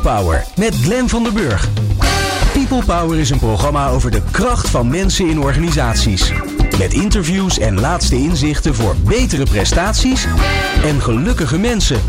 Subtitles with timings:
[0.00, 1.68] Power met Glenn van der Burg.
[2.52, 6.32] People Power is een programma over de kracht van mensen in organisaties.
[6.78, 10.26] Met interviews en laatste inzichten voor betere prestaties
[10.84, 12.00] en gelukkige mensen.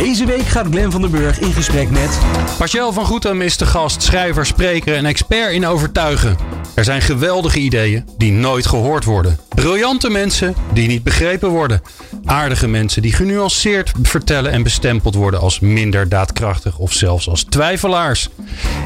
[0.00, 2.18] Deze week gaat Glenn van der Burg in gesprek met...
[2.58, 6.36] Pascal van Goetem is de gast, schrijver, spreker en expert in overtuigen.
[6.74, 9.38] Er zijn geweldige ideeën die nooit gehoord worden.
[9.48, 11.82] Briljante mensen die niet begrepen worden.
[12.24, 18.28] Aardige mensen die genuanceerd vertellen en bestempeld worden als minder daadkrachtig of zelfs als twijfelaars.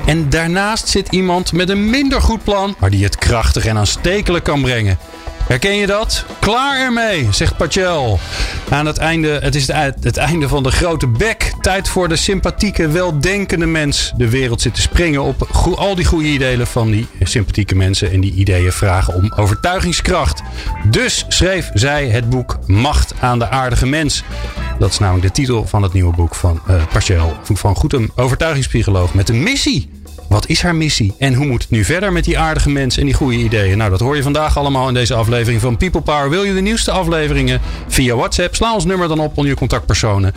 [0.06, 4.44] En daarnaast zit iemand met een minder goed plan, maar die het krachtig en aanstekelijk
[4.44, 4.98] kan brengen.
[5.46, 6.24] Herken je dat?
[6.40, 8.18] Klaar ermee, zegt Pachel.
[8.70, 11.52] Aan het einde, het is het, einde van de grote bek.
[11.60, 14.12] Tijd voor de sympathieke, weldenkende mens.
[14.16, 18.10] De wereld zit te springen op al die goede ideeën van die sympathieke mensen.
[18.10, 20.42] En die ideeën vragen om overtuigingskracht.
[20.90, 24.22] Dus schreef zij het boek Macht aan de aardige mens.
[24.78, 27.36] Dat is namelijk de titel van het nieuwe boek van uh, Pachel.
[27.42, 29.93] Van Goedem, overtuigingspsycholoog met een missie.
[30.28, 31.14] Wat is haar missie?
[31.18, 33.78] En hoe moet het nu verder met die aardige mensen en die goede ideeën?
[33.78, 36.30] Nou, dat hoor je vandaag allemaal in deze aflevering van People Power.
[36.30, 38.54] Wil je de nieuwste afleveringen via WhatsApp?
[38.54, 40.34] Sla ons nummer dan op onder je contactpersonen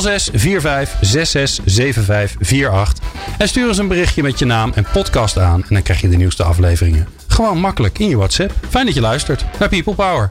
[0.00, 1.64] 06 45 66
[2.04, 3.04] 75 48.
[3.38, 5.60] En stuur eens een berichtje met je naam en podcast aan.
[5.68, 7.08] En dan krijg je de nieuwste afleveringen.
[7.26, 8.52] Gewoon makkelijk in je WhatsApp.
[8.68, 10.28] Fijn dat je luistert naar People Power.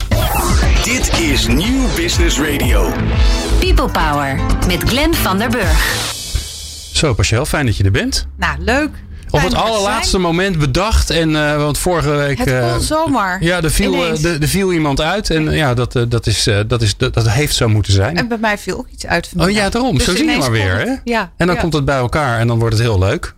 [0.83, 2.91] Dit is Nieuw Business Radio.
[3.59, 6.16] People Power met Glenn van der Burg.
[6.97, 8.27] Zo, Pascal, fijn dat je er bent.
[8.37, 8.89] Nou, leuk.
[9.29, 11.09] Op het allerlaatste moment bedacht.
[11.09, 12.37] En, uh, want vorige week.
[12.37, 13.43] Het kon zomaar.
[13.43, 15.29] Ja, er viel, er, er viel iemand uit.
[15.29, 18.17] En ja, dat, dat, is, dat, is, dat, dat heeft zo moeten zijn.
[18.17, 19.27] En bij mij viel ook iets uit.
[19.27, 19.47] Vandaag.
[19.47, 19.97] Oh ja, daarom.
[19.97, 20.77] Dus zo zie je maar weer.
[20.77, 20.95] Hè?
[21.03, 21.61] Ja, en dan ja.
[21.61, 23.35] komt het bij elkaar en dan wordt het heel leuk.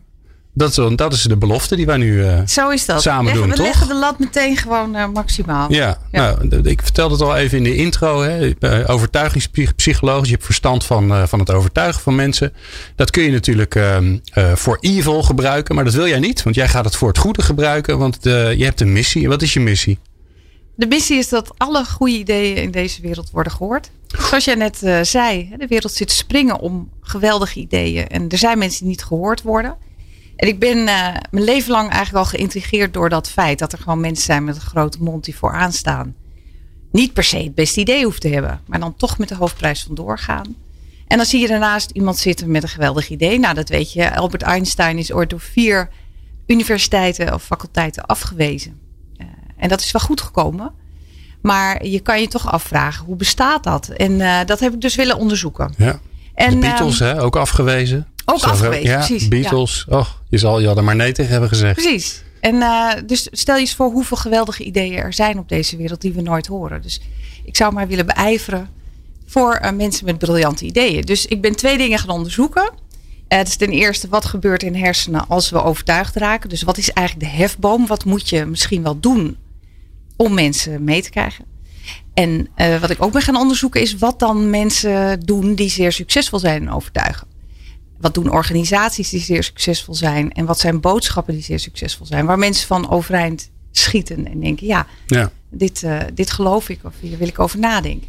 [0.53, 3.01] Dat is, dat is de belofte die wij nu uh, Zo is dat.
[3.01, 3.65] samen leggen, doen, we toch?
[3.65, 5.73] leggen de lat meteen gewoon uh, maximaal.
[5.73, 6.37] Ja, ja.
[6.41, 8.21] Nou, ik vertelde het al even in de intro.
[8.21, 8.53] Hè.
[8.87, 10.25] Overtuigingspsycholoog.
[10.25, 12.53] Je hebt verstand van, uh, van het overtuigen van mensen.
[12.95, 14.17] Dat kun je natuurlijk ehm,
[14.53, 15.75] voor evil gebruiken.
[15.75, 16.43] Maar dat wil jij niet.
[16.43, 17.97] Want jij gaat het voor het goede gebruiken.
[17.97, 19.27] Want je hebt een missie.
[19.27, 19.99] Wat is je missie?
[20.75, 23.89] De missie is dat alle goede ideeën in deze wereld worden gehoord.
[24.07, 25.53] Zoals jij net zei.
[25.57, 28.07] De wereld zit te springen om geweldige ideeën.
[28.07, 29.77] En er zijn mensen die niet gehoord worden.
[30.39, 33.79] En ik ben uh, mijn leven lang eigenlijk al geïntrigeerd door dat feit dat er
[33.79, 36.15] gewoon mensen zijn met een grote mond die vooraan staan.
[36.91, 39.83] Niet per se het beste idee hoeft te hebben, maar dan toch met de hoofdprijs
[39.83, 40.55] vandoor gaan.
[41.07, 43.39] En dan zie je daarnaast iemand zitten met een geweldig idee.
[43.39, 44.15] Nou, dat weet je.
[44.15, 45.89] Albert Einstein is ooit door vier
[46.47, 48.79] universiteiten of faculteiten afgewezen.
[49.17, 50.71] Uh, en dat is wel goed gekomen.
[51.41, 53.87] Maar je kan je toch afvragen, hoe bestaat dat?
[53.87, 55.73] En uh, dat heb ik dus willen onderzoeken.
[55.77, 55.99] Ja.
[56.33, 58.07] En, de Beatles, um, hè, ook afgewezen.
[58.29, 59.27] Ook afgewezen, ja, precies.
[59.27, 59.85] Beatles.
[59.89, 59.97] Ja.
[59.97, 61.81] Och, je zal je hadden maar nee tegen hebben gezegd.
[61.81, 62.23] Precies.
[62.39, 66.01] En uh, dus stel je eens voor hoeveel geweldige ideeën er zijn op deze wereld
[66.01, 66.81] die we nooit horen.
[66.81, 67.01] Dus
[67.43, 68.69] ik zou maar willen beijveren
[69.25, 71.01] voor uh, mensen met briljante ideeën.
[71.01, 72.63] Dus ik ben twee dingen gaan onderzoeken.
[72.63, 76.49] Uh, het is ten eerste wat gebeurt in hersenen als we overtuigd raken.
[76.49, 77.87] Dus wat is eigenlijk de hefboom?
[77.87, 79.37] Wat moet je misschien wel doen
[80.15, 81.45] om mensen mee te krijgen?
[82.13, 82.47] En
[82.79, 86.61] wat ik ook ben gaan onderzoeken is wat dan mensen doen die zeer succesvol zijn
[86.61, 87.27] in overtuigen.
[88.01, 90.31] Wat doen organisaties die zeer succesvol zijn?
[90.31, 92.25] En wat zijn boodschappen die zeer succesvol zijn?
[92.25, 95.31] Waar mensen van overeind schieten en denken: ja, ja.
[95.51, 98.07] Dit, uh, dit geloof ik of hier wil ik over nadenken.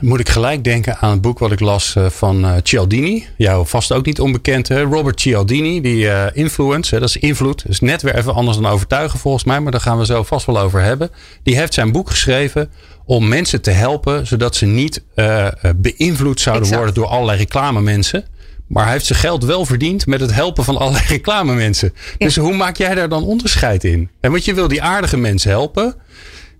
[0.00, 3.26] Moet ik gelijk denken aan het boek wat ik las uh, van uh, Cialdini.
[3.36, 4.68] Jou vast ook niet onbekend.
[4.68, 4.82] Hè?
[4.82, 7.00] Robert Cialdini, die uh, influence, hè?
[7.00, 7.62] dat is invloed.
[7.62, 9.60] Dat is net weer even anders dan overtuigen volgens mij.
[9.60, 11.10] Maar daar gaan we zo vast wel over hebben.
[11.42, 12.70] Die heeft zijn boek geschreven
[13.04, 14.26] om mensen te helpen.
[14.26, 15.04] Zodat ze niet
[15.76, 16.84] beïnvloed zouden exact.
[16.84, 18.24] worden door allerlei reclamemensen.
[18.68, 21.92] Maar hij heeft zijn geld wel verdiend met het helpen van allerlei reclamemensen.
[22.18, 22.26] Ja.
[22.26, 24.10] Dus hoe maak jij daar dan onderscheid in?
[24.20, 25.96] En want je wil die aardige mensen helpen.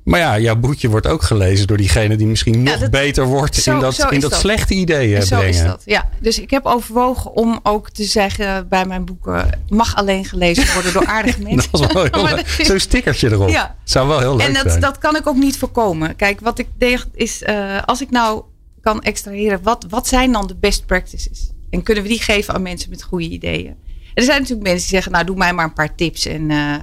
[0.08, 3.24] Maar ja, jouw boekje wordt ook gelezen door diegene die misschien nog ja, dat, beter
[3.24, 5.54] wordt zo, in dat, in dat, dat, slechte idee zo brengen.
[5.54, 5.82] Is dat.
[5.84, 10.74] Ja, dus ik heb overwogen om ook te zeggen bij mijn boeken mag alleen gelezen
[10.74, 11.70] worden door aardige mensen.
[11.70, 12.48] dat is wel heel leuk.
[12.62, 13.48] Zo'n stickertje erop.
[13.48, 13.76] Ja.
[13.84, 14.80] zou wel heel leuk en dat, zijn.
[14.80, 16.16] dat kan ik ook niet voorkomen.
[16.16, 18.42] Kijk, wat ik deed is uh, als ik nou
[18.80, 21.50] kan extraheren, wat, wat zijn dan de best practices?
[21.70, 23.66] En kunnen we die geven aan mensen met goede ideeën?
[23.66, 23.76] En
[24.14, 26.74] er zijn natuurlijk mensen die zeggen, nou doe mij maar een paar tips en uh,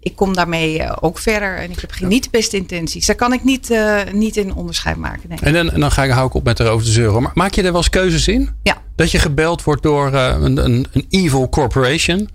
[0.00, 1.56] ik kom daarmee uh, ook verder.
[1.56, 3.06] En ik heb geen, niet de beste intenties.
[3.06, 5.28] Daar kan ik niet, uh, niet in onderscheid maken.
[5.28, 5.38] Nee.
[5.40, 7.22] En dan, en dan ga ik, hou ik op met erover te zeuren.
[7.22, 8.50] Maar maak je er wel eens keuzes in?
[8.62, 8.82] Ja.
[8.96, 12.28] Dat je gebeld wordt door een, een, een evil corporation.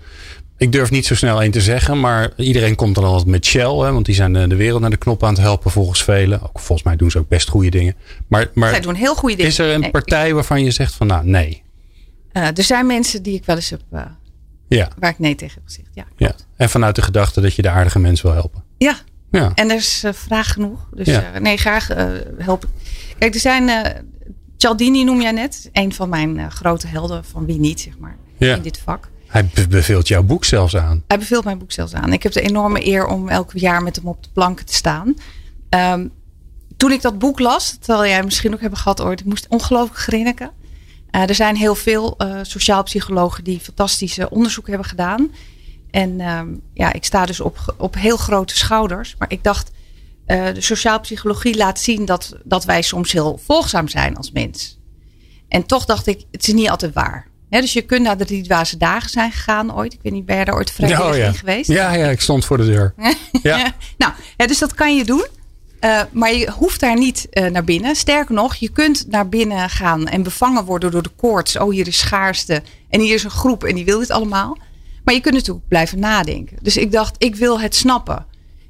[0.57, 3.75] Ik durf niet zo snel één te zeggen, maar iedereen komt dan altijd met Shell.
[3.75, 6.41] Hè, want die zijn de, de wereld naar de knop aan het helpen volgens velen.
[6.41, 7.95] Ook, volgens mij doen ze ook best goede dingen.
[8.27, 9.51] Maar, maar Zij doen heel goede dingen.
[9.51, 11.63] Is er een partij waarvan je zegt van nou nee?
[12.39, 14.01] Uh, er zijn mensen die ik wel eens heb, uh,
[14.67, 14.89] ja.
[14.99, 15.89] waar ik nee tegen heb gezegd.
[15.93, 16.31] Ja, ja.
[16.55, 18.63] En vanuit de gedachte dat je de aardige mensen wil helpen.
[18.77, 18.97] Ja.
[19.31, 19.51] ja.
[19.55, 20.87] En er is uh, vraag genoeg.
[20.93, 21.39] Dus ja.
[21.39, 21.87] nee, graag
[22.37, 22.69] help ik.
[23.17, 23.69] Kijk, er zijn
[24.57, 25.69] Cialdini noem jij net.
[25.73, 28.55] Een van mijn grote helden, van wie niet, zeg maar, Ja.
[28.55, 29.09] in dit vak.
[29.27, 31.03] Hij be- beveelt jouw boek zelfs aan.
[31.07, 32.13] Hij beveelt mijn boek zelfs aan.
[32.13, 35.13] Ik heb de enorme eer om elk jaar met hem op de planken te staan.
[35.69, 36.07] Ehm,
[36.77, 39.99] toen ik dat boek las, terwijl jij misschien ook hebben gehad ooit, ik moest ongelooflijk
[39.99, 40.51] grinniken.
[41.11, 45.31] Eh, er zijn heel veel eh, sociaal psychologen die fantastische onderzoek hebben gedaan.
[45.91, 49.15] En ehm, ja, ik sta dus op, op heel grote schouders.
[49.17, 49.71] Maar ik dacht,
[50.25, 54.79] eh, de sociaal psychologie laat zien dat, dat wij soms heel volgzaam zijn als mens.
[55.47, 57.27] En toch dacht ik, het is niet altijd waar.
[57.49, 59.93] Dus je kunt naar de dwaze dagen zijn gegaan ooit.
[59.93, 61.25] Ik weet niet, ben jij daar ooit vrijwillig Oh, ja.
[61.25, 61.69] in geweest?
[61.69, 62.93] Ja, ja, ik stond voor de deur.
[63.43, 63.73] Ja.
[63.97, 65.25] nou, ja, dus dat kan je doen.
[65.79, 67.95] Eh, maar je hoeft daar niet eh, naar binnen.
[67.95, 71.57] Sterker nog, je kunt naar binnen gaan en bevangen worden door de koorts.
[71.57, 72.63] Oh, hier is schaarste.
[72.89, 74.57] En hier is een groep en die wil dit allemaal.
[75.03, 76.57] Maar je kunt natuurlijk blijven nadenken.
[76.61, 78.25] Dus ik dacht, ik wil het snappen.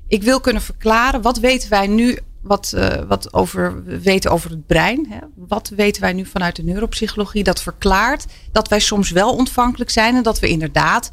[0.08, 4.50] Ik wil kunnen verklaren, wat weten wij nu wat, eh, wat over, we weten over
[4.50, 5.06] het brein?
[5.10, 5.18] Hè?
[5.36, 10.16] Wat weten wij nu vanuit de neuropsychologie dat verklaart dat wij soms wel ontvankelijk zijn
[10.16, 11.10] en dat we inderdaad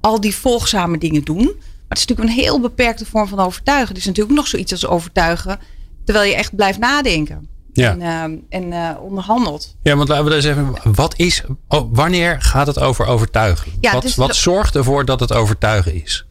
[0.00, 1.52] al die volgzame dingen doen.
[1.88, 3.88] Maar het is natuurlijk een heel beperkte vorm van overtuigen.
[3.88, 5.58] Het is natuurlijk nog zoiets als overtuigen
[6.04, 7.48] terwijl je echt blijft nadenken.
[7.72, 7.90] Ja.
[7.90, 9.76] En, ehm, en eh, onderhandelt.
[9.82, 10.74] Ja, want laten we eens even.
[10.84, 11.42] Wat is.
[11.68, 13.72] Oh, wanneer gaat het over overtuigen?
[13.80, 16.26] Ja, wat dus- wat zorgt ervoor dat het overtuigen is?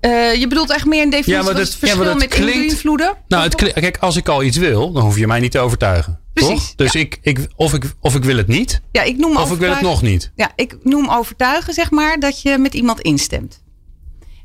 [0.00, 2.18] Eh, je bedoelt echt meer een definitie Ja, maar wat dat- het verschil ja, maar
[2.18, 3.14] dat met klinkt- invloeden?
[3.28, 5.58] Nou, het, kli- kijk, als ik al iets wil, dan hoef je mij niet te
[5.58, 6.20] overtuigen.
[6.32, 6.74] Precies, toch?
[6.74, 9.58] Dus ik, ik, of, ik, of ik wil het niet, Ja, ik noem of ik
[9.58, 10.32] wil het nog niet.
[10.34, 13.61] Ja, ik noem overtuigen, zeg maar, dat je met iemand instemt.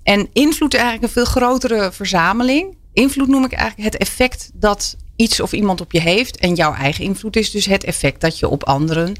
[0.08, 2.76] En invloed is eigenlijk een veel grotere verzameling.
[2.94, 6.38] Invloed noem ik eigenlijk het effect dat iets of iemand op je heeft.
[6.38, 9.14] En jouw eigen invloed is dus het effect dat je op anderen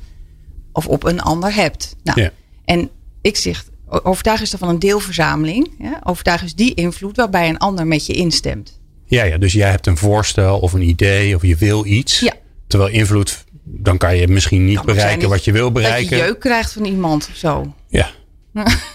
[0.72, 1.96] of op een ander hebt.
[2.04, 2.32] Nou, Ja.
[2.66, 2.90] En
[3.22, 5.72] ik zeg, o- overtuigen is dan van een deelverzameling.
[5.80, 6.02] Ja?
[6.04, 8.80] Overtuigen is die invloed waarbij een ander met je instemt.
[9.06, 12.20] Ja, ja, dus jij hebt een voorstel of een idee of je wil iets.
[12.20, 12.34] Ja.
[12.68, 16.18] Terwijl invloed, dan kan je misschien niet Kan bereiken dat wat je wil Dat bereiken.
[16.18, 17.74] je jeuk krijgt van iemand of zo.
[17.88, 18.10] Ja.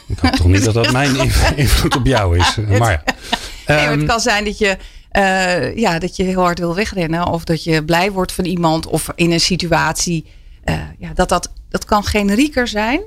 [0.06, 2.56] Ik hoop toch niet dat dat mijn inv- invloed op jou is.
[2.56, 2.66] Maar.
[2.68, 3.02] Nee, maar
[3.66, 4.76] Ehm, het kan zijn dat je,
[5.10, 7.26] eh, ja, dat je heel hard wil wegrennen.
[7.26, 8.86] Of dat je blij wordt van iemand.
[8.86, 10.26] Of in een situatie.
[10.64, 13.00] eh, ja, dat, dat, dat kan generieker zijn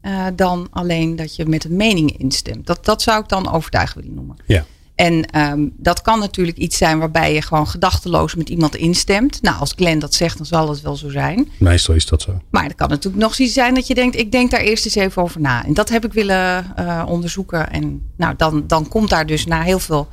[0.00, 2.66] eh, dan alleen dat je met een mening instemt.
[2.66, 4.36] Dat, dat zou ik dan overtuigen willen noemen.
[4.46, 4.64] ja.
[5.00, 9.42] En ehm, dat kan natuurlijk iets zijn waarbij je gewoon gedachteloos met iemand instemt.
[9.42, 11.48] Nou, als Glenn dat zegt, dan zal het wel zo zijn.
[11.58, 12.40] Meestal is dat zo.
[12.50, 14.94] Maar er kan natuurlijk nog iets zijn dat je denkt, ik denk daar eerst eens
[14.94, 15.64] even over na.
[15.64, 17.70] En dat heb ik willen eh, onderzoeken.
[17.70, 20.08] En nou, dan, dan komt daar dus na heel veel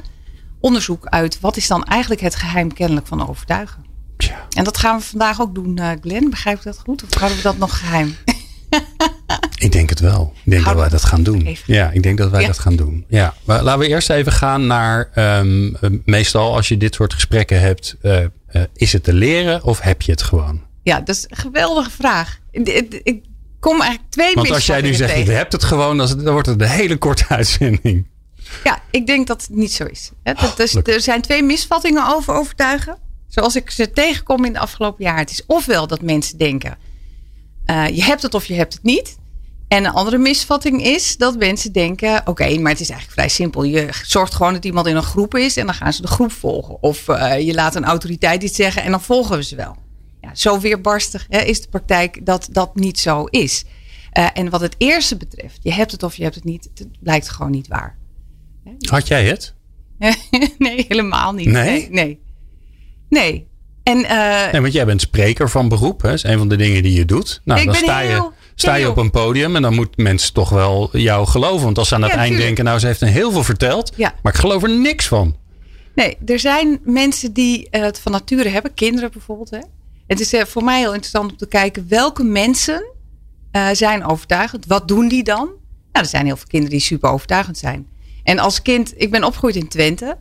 [0.60, 3.86] onderzoek uit, wat is dan eigenlijk het geheim kennelijk van overtuigen?
[4.18, 4.46] Tja.
[4.50, 6.30] En dat gaan we vandaag ook doen, eh Glenn.
[6.30, 7.04] Begrijp ik dat goed?
[7.04, 8.16] Of houden we dat nog geheim?
[9.58, 10.34] Ik denk het wel.
[10.44, 11.42] Ik denk dat wij dat gaan doen.
[11.46, 11.74] even.
[11.74, 12.48] Ja, ik denk dat wij Ja.
[12.48, 13.06] dat gaan doen.
[13.08, 13.34] Ja.
[13.44, 15.10] Maar laten we eerst even gaan naar.
[15.14, 18.30] ehm, eh, meestal als je dit soort gesprekken hebt, eh, eh,
[18.74, 20.62] is het te leren of heb je het gewoon?
[20.84, 22.40] Ja, dat is een geweldige vraag.
[22.52, 23.22] Ik,
[23.60, 26.62] kom eigenlijk twee Want als jij nu zegt, je hebt het gewoon, dan, wordt het
[26.62, 28.08] een hele korte uitzending.
[28.64, 30.12] Ja, ik denk dat het niet zo is.
[30.24, 30.94] Dat is- gelukkig.
[30.96, 32.98] er zijn twee misvattingen over overtuigen.
[33.28, 35.18] Zoals ik ze tegenkom in de afgelopen jaar.
[35.18, 36.78] Het is ofwel dat mensen denken,
[37.94, 39.18] je hebt het of je hebt het niet.
[39.68, 43.64] En een andere misvatting is dat mensen denken, oké, maar het is eigenlijk vrij simpel.
[43.64, 46.32] Je zorgt gewoon dat iemand in een groep is en dan gaan ze de groep
[46.32, 46.82] volgen.
[46.84, 49.76] Of eh, je laat een autoriteit iets zeggen en dan volgen we ze wel.
[50.22, 53.66] Ja, zo weerbarstig hè, is de praktijk dat dat niet zo is.
[54.12, 56.88] Eh, en wat het eerste betreft, je hebt het of je hebt het niet, het
[57.00, 57.98] blijkt gewoon niet waar.
[58.90, 59.54] Had jij het?
[60.58, 61.46] nee, helemaal niet.
[61.48, 61.72] Nee?
[61.72, 61.90] Nee.
[61.90, 62.20] Nee.
[63.10, 63.48] Nee.
[63.84, 66.02] En eh, Nee, want jij bent spreker van beroep.
[66.02, 66.08] Hè?
[66.10, 67.42] Dat is een van de dingen die je doet.
[67.44, 70.04] Nou, Ik dan ben sta je, heel- sta je op een podium en dan moeten
[70.04, 71.66] mensen toch wel jou geloven.
[71.66, 73.92] Want als ze aan het Ja, eind denken, nou, ze heeft een heel veel verteld.
[73.96, 74.14] Ja.
[74.22, 75.36] Maar ik geloof er niks van.
[75.96, 79.50] nee, er zijn mensen die eh, het van nature hebben, kinderen bijvoorbeeld.
[79.50, 79.60] Hè.
[80.08, 82.86] Het is eh, voor mij heel interessant om te kijken welke mensen
[83.52, 84.66] eh, zijn overtuigend.
[84.66, 85.46] Wat doen die dan?
[85.92, 87.88] Nou, er zijn heel veel kinderen die super overtuigend zijn.
[88.24, 90.18] En als kind, ik ben opgegroeid in Twente.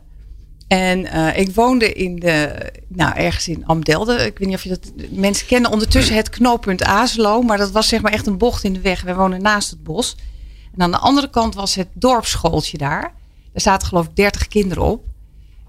[0.67, 4.13] En eh, ik woonde in de, nou, ergens in Amdelde.
[4.13, 7.41] Ik weet niet of je dat, mensen kennen ondertussen het knooppunt Azelo.
[7.41, 9.01] Maar dat was zeg maar echt een bocht in de weg.
[9.01, 10.15] Wij wonen naast het bos.
[10.73, 13.01] En aan de andere kant was het dorpsschooltje daar.
[13.51, 15.05] Daar zaten geloof ik 30 kinderen op.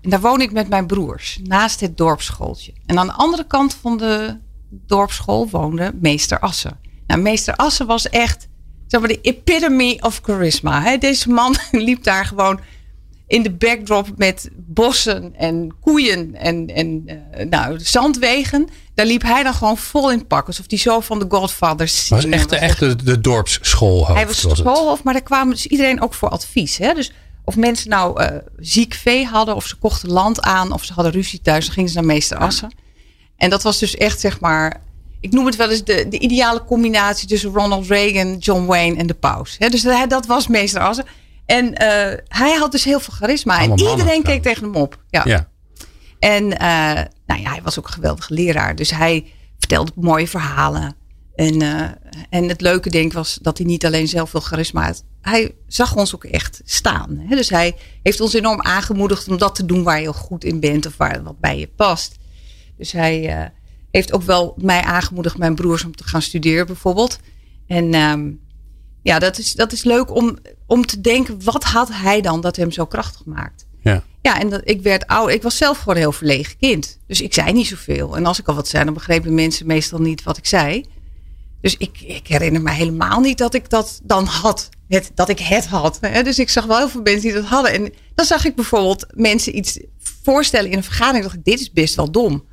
[0.00, 2.73] En daar woon ik met mijn broers, naast het dorpsschooltje.
[2.87, 4.37] En aan de andere kant van de
[4.71, 6.81] dorpsschool woonde meester Assen.
[7.07, 8.49] Nou, meester Assen was echt
[8.87, 10.83] zeg maar, de epitome of charisma.
[10.83, 10.99] Hè?
[10.99, 12.61] Deze man liep daar gewoon
[13.29, 18.69] in de backdrop met bossen en koeien en, en eh, nou, zandwegen.
[18.95, 20.47] Daar liep hij dan gewoon vol in pak.
[20.47, 22.09] Alsof hij zo van de Godfathers...
[22.09, 24.15] Was echt, echt de, de dorpsschoolhoofd.
[24.15, 26.79] Hij was was schoolhoofd, maar daar kwamen dus iedereen ook voor advies.
[26.79, 26.95] Hè?
[26.95, 27.13] Dus
[27.45, 31.13] of mensen nou eh, ziek vee hadden, of ze kochten land aan, of ze hadden
[31.13, 32.75] ruzie thuis, dan gingen ze naar meester Assen.
[33.37, 34.83] En dat was dus echt, zeg maar,
[35.21, 39.07] ik noem het wel eens de, de ideale combinatie tussen Ronald Reagan, John Wayne en
[39.07, 39.57] de paus.
[39.59, 41.05] He, dus dat, dat was meester Assen.
[41.49, 43.61] En uh, hij had dus heel veel charisma.
[43.61, 45.02] en iedereen keek tegen hem op.
[45.11, 45.23] Ja.
[45.25, 45.49] ja.
[46.19, 48.76] En uh, nou ja, hij was ook een geweldige leraar.
[48.76, 50.97] Dus hij vertelde mooie verhalen.
[51.35, 51.83] En, uh,
[52.31, 55.05] en het leuke denk ik was dat hij niet alleen zelf veel charisma had.
[55.21, 57.25] Hij zag ons ook echt staan.
[57.28, 57.37] Hè?
[57.37, 60.61] Dus hij heeft ons enorm aangemoedigd om dat te doen waar je heel goed in
[60.61, 60.87] bent.
[60.87, 62.17] Of waar wat bij je past.
[62.76, 63.50] Dus hij
[63.90, 67.19] heeft ook wel mij aangemoedigd, mijn broers, om te gaan studeren bijvoorbeeld.
[67.67, 68.40] En um,
[69.09, 72.57] ja, dat is, dat is leuk om, om te denken, wat had hij dan dat
[72.57, 73.67] hem zo krachtig maakt?
[73.83, 74.03] Ja.
[74.23, 75.31] Ja, en dat, ik werd oud.
[75.31, 76.99] Ik was zelf gewoon een heel verlegen kind.
[77.07, 78.17] Dus ik zei niet zoveel.
[78.17, 80.85] En als ik al wat zei, dan begrepen mensen meestal niet wat ik zei.
[81.61, 84.69] Dus ik, ik herinner me helemaal niet dat ik dat dan had.
[84.88, 85.99] Het, dat ik het had.
[86.00, 86.23] Hè?
[86.23, 87.73] Dus ik zag wel heel veel mensen die dat hadden.
[87.73, 89.79] En dan zag ik bijvoorbeeld mensen iets
[90.23, 91.25] voorstellen in een vergadering.
[91.25, 92.45] dacht ik, dit is best wel dom.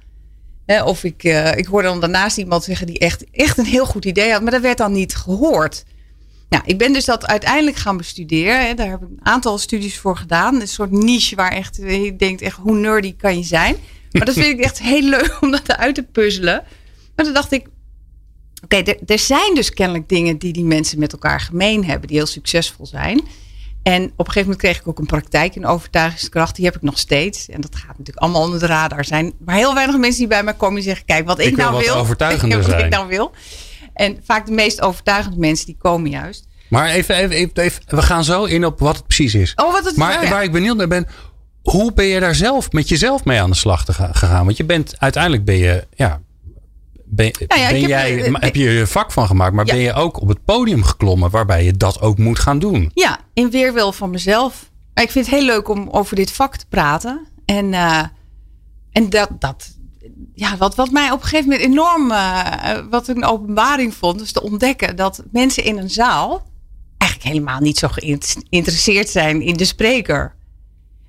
[0.84, 4.06] Of ik, uh, ik hoorde dan daarnaast iemand zeggen die echt, echt een heel goed
[4.06, 4.42] idee had.
[4.42, 5.84] Maar dat werd dan niet gehoord.
[6.50, 8.76] Nou, ik ben dus dat uiteindelijk gaan bestuderen.
[8.76, 10.62] Daar heb ik een aantal studies voor gedaan.
[10.62, 13.76] Een soort niche waar echt, je denkt echt, hoe nerdy kan je zijn?
[14.12, 16.64] Maar dat vind ik echt heel leuk om dat uit te puzzelen.
[17.16, 17.68] Maar toen dacht ik,
[18.64, 22.18] oké, er, er zijn dus kennelijk dingen die die mensen met elkaar gemeen hebben, die
[22.18, 23.24] heel succesvol zijn.
[23.86, 26.56] En op een gegeven moment kreeg ik ook een praktijk in overtuigingskracht.
[26.56, 27.50] Die heb ik nog steeds.
[27.50, 29.34] En dat gaat natuurlijk allemaal onder de radar zijn.
[29.40, 31.84] Maar heel weinig mensen die bij mij komen en zeggen: Kijk, wat ik, ik nou
[31.84, 31.96] wil.
[31.96, 33.32] Overtuigender wat ik nou wil.
[33.96, 36.48] En vaak de meest overtuigende mensen die komen juist.
[36.70, 39.54] Maar even, even, even, we gaan zo in op wat het precies is.
[39.56, 41.08] Oh, wat het, maar oh waar ik benieuwd naar ben,
[41.62, 44.46] hoe ben je daar zelf met jezelf mee aan de slag gegaan?
[44.46, 46.22] Want je bent uiteindelijk ben je, ja,
[47.06, 49.78] ben, nou ja, ben heb, jij, uh, heb je je vak van gemaakt, maar ben
[49.78, 52.92] je ook op het podium geklommen waarbij je dat ook moet gaan doen?
[52.94, 54.72] Ja, in weerwil van mezelf.
[54.94, 57.28] Ik vind het heel leuk om over dit vak te praten.
[57.46, 58.04] En, uh,
[58.92, 59.75] en dat, dat,
[60.36, 64.32] ja, wat, wat mij op een gegeven moment enorm, uh, wat een openbaring vond, is
[64.32, 66.48] te ontdekken dat mensen in een zaal
[66.98, 70.36] eigenlijk helemaal niet zo geïnteresseerd zijn in de spreker.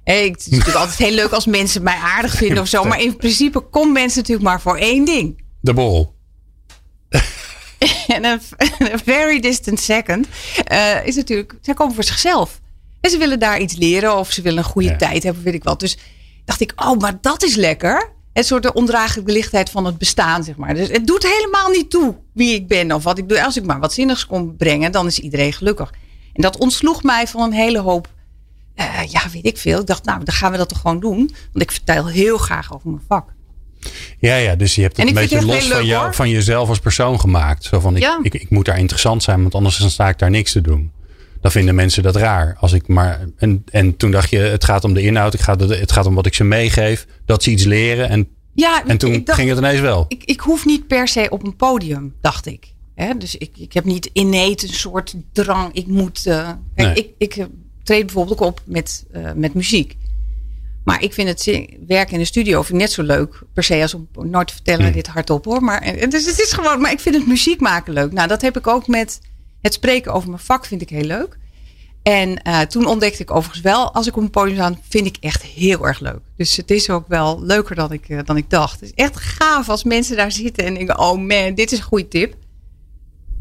[0.04, 3.00] Hey, het is natuurlijk altijd heel leuk als mensen mij aardig vinden of zo, maar
[3.00, 5.42] in principe komen mensen natuurlijk maar voor één ding.
[5.60, 6.14] De borrel.
[8.06, 8.40] en een,
[9.04, 10.26] very distant second
[10.72, 12.60] uh, is natuurlijk, zij komen voor zichzelf.
[13.00, 15.64] En ze willen daar iets leren of ze willen een goede tijd hebben, weet ik
[15.64, 15.80] wat.
[15.80, 15.98] Dus
[16.44, 20.44] dacht ik, oh, maar dat is lekker het soort de ondraaglijke lichtheid van het bestaan,
[20.44, 20.74] zeg maar.
[20.74, 23.44] Dus het doet helemaal niet toe wie ik ben of wat ik doe.
[23.44, 25.92] Als ik maar wat zinnigs kon brengen, dan is iedereen gelukkig.
[26.32, 28.08] En dat ontsloeg mij van een hele hoop,
[28.76, 29.80] uh, ja, weet ik veel.
[29.80, 31.34] Ik dacht, nou, dan gaan we dat toch gewoon doen.
[31.52, 33.34] Want ik vertel heel graag over mijn vak.
[34.18, 37.20] Ja, ja, dus je hebt het een beetje los van, jou, van jezelf als persoon
[37.20, 37.64] gemaakt.
[37.64, 38.18] Zo van, ik, ja.
[38.22, 40.92] ik, ik, moet daar interessant zijn, want anders dan sta ik daar niks te doen.
[41.46, 42.56] Dan vinden mensen dat raar.
[42.60, 45.60] Als ik maar, en, en toen dacht je, het gaat om de inhoud, het gaat,
[45.60, 48.08] het gaat om wat ik ze meegeef, dat ze iets leren.
[48.08, 50.04] En, ja, en toen ging het ineens wel.
[50.08, 52.72] Ik, ik hoef niet per se op een podium, dacht ik.
[53.18, 55.72] dus ik, ik heb niet inneet een soort drang.
[55.72, 56.26] Ik moet.
[56.26, 56.94] Uh, nee.
[56.94, 57.46] ik, ik
[57.82, 59.96] treed bijvoorbeeld ook op met, uh, met muziek.
[60.84, 63.82] Maar ik vind het werken in de studio vind ik net zo leuk per se
[63.82, 65.62] als om nooit te vertellen dit hardop hoor.
[65.62, 68.12] Maar dus het is gewoon, maar ik vind het muziek maken leuk.
[68.12, 69.20] Nou, dat heb ik ook met
[69.66, 71.38] het spreken over mijn vak vind ik heel leuk.
[72.02, 75.16] En uh, toen ontdekte ik overigens wel, als ik op een podium sta, vind ik
[75.20, 76.20] echt heel erg leuk.
[76.36, 78.80] Dus het is ook wel leuker dan ik, uh, dan ik dacht.
[78.80, 81.84] Het is echt gaaf als mensen daar zitten en denken, oh man, dit is een
[81.84, 82.34] goede tip.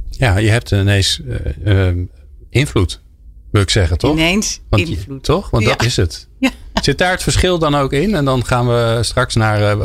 [0.09, 1.21] Ja, je hebt ineens
[1.63, 1.91] uh,
[2.49, 3.01] invloed,
[3.51, 4.11] wil ik zeggen, toch?
[4.11, 5.23] Ineens Want invloed.
[5.23, 5.49] toch?
[5.49, 5.69] Want ja.
[5.69, 6.27] dat is het.
[6.39, 6.51] Ja.
[6.85, 8.15] Zit daar het verschil dan ook in?
[8.15, 9.77] En dan gaan we straks naar,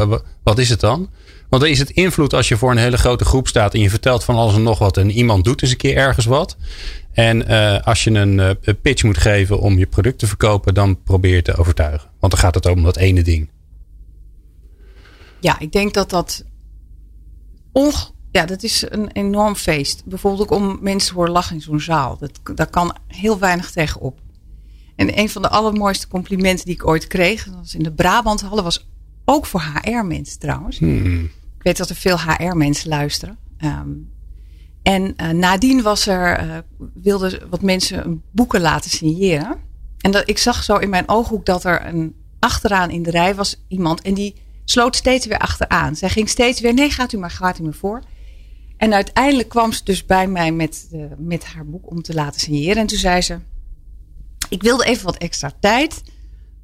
[0.42, 1.11] wat is het dan?
[1.49, 4.25] Want is het invloed als je voor een hele grote groep staat en je vertelt
[4.25, 6.57] van alles en nog wat en iemand doet eens een keer ergens wat.
[7.12, 11.02] En uh, als je een uh, pitch moet geven om je product te verkopen, dan
[11.02, 12.11] probeer je te overtuigen.
[12.19, 13.50] Want dan gaat het om dat ene ding.
[15.40, 16.45] Ja, ik denk dat dat.
[17.73, 20.02] Och, ja, dat is een enorm feest.
[20.04, 22.19] Bijvoorbeeld ook om mensen te horen lachen in zo'n zaal.
[22.19, 24.19] Dat, daar kan heel weinig tegenop.
[25.00, 28.64] En een van de allermooiste complimenten die ik ooit kreeg, dat was in de Brabanthallen,
[28.64, 28.88] was
[29.25, 30.78] ook voor HR-mensen trouwens.
[30.78, 31.23] Hmm.
[31.57, 33.38] Ik weet dat er veel HR-mensen luisteren.
[33.64, 34.12] Um,
[34.83, 36.57] en uh, nadien was er, uh,
[36.95, 39.57] wilden wat mensen boeken laten signeren.
[39.99, 43.35] En dat, ik zag zo in mijn ooghoek dat er een achteraan in de rij
[43.35, 44.02] was iemand.
[44.02, 45.97] En die sloot steeds weer achteraan.
[45.97, 48.02] Zij ging steeds weer, nee, gaat u maar, gaat u maar voor.
[48.76, 52.40] En uiteindelijk kwam ze dus bij mij met, uh, met haar boek om te laten
[52.40, 52.76] signeren.
[52.76, 53.38] En toen zei ze,
[54.50, 56.02] ik wilde even wat extra tijd.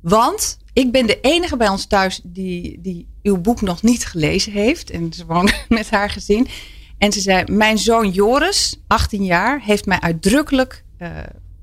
[0.01, 4.53] Want ik ben de enige bij ons thuis die, die uw boek nog niet gelezen
[4.53, 4.91] heeft.
[4.91, 6.49] En ze woont met haar gezin.
[6.99, 11.09] En ze zei: Mijn zoon Joris, 18 jaar, heeft mij uitdrukkelijk uh,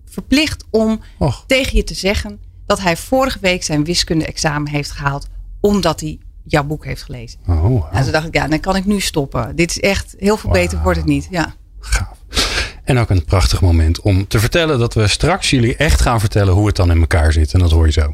[0.06, 1.44] verplicht om Och.
[1.48, 5.28] tegen je te zeggen dat hij vorige week zijn wiskunde-examen heeft gehaald.
[5.60, 7.40] Omdat hij jouw boek heeft gelezen.
[7.48, 7.84] Oh, wow.
[7.92, 9.56] En toen dacht ik, ja, dan kan ik nu stoppen.
[9.56, 11.28] Dit is echt, heel veel beter wordt het niet.
[11.30, 11.56] Ja.
[11.80, 12.13] gaaf.
[12.84, 16.54] En ook een prachtig moment om te vertellen dat we straks jullie echt gaan vertellen
[16.54, 17.54] hoe het dan in elkaar zit.
[17.54, 18.12] En dat hoor je zo.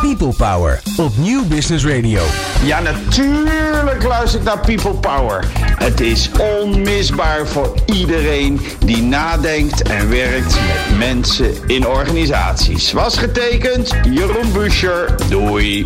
[0.00, 2.22] People Power op Nieuw Business Radio.
[2.64, 5.44] Ja, natuurlijk luister ik naar People Power.
[5.78, 6.30] Het is
[6.60, 12.92] onmisbaar voor iedereen die nadenkt en werkt met mensen in organisaties.
[12.92, 15.14] Was getekend Jeroen Buscher.
[15.28, 15.84] Doei.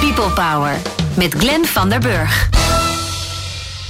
[0.00, 0.76] People Power
[1.14, 2.48] met Glenn van der Burg.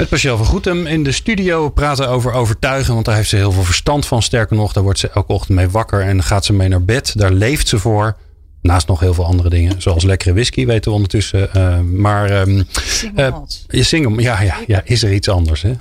[0.00, 2.94] Met Pascal van Goetem in de studio praten over overtuigen.
[2.94, 4.22] Want daar heeft ze heel veel verstand van.
[4.22, 6.00] Sterker nog, daar wordt ze elke ochtend mee wakker.
[6.00, 7.18] En gaat ze mee naar bed.
[7.18, 8.16] Daar leeft ze voor.
[8.62, 9.82] Naast nog heel veel andere dingen.
[9.82, 11.48] Zoals lekkere whisky weten we ondertussen.
[11.56, 13.34] Uh, maar ehm, Single eh,
[13.66, 15.72] je single, ja, ja, ja, is er iets anders hè?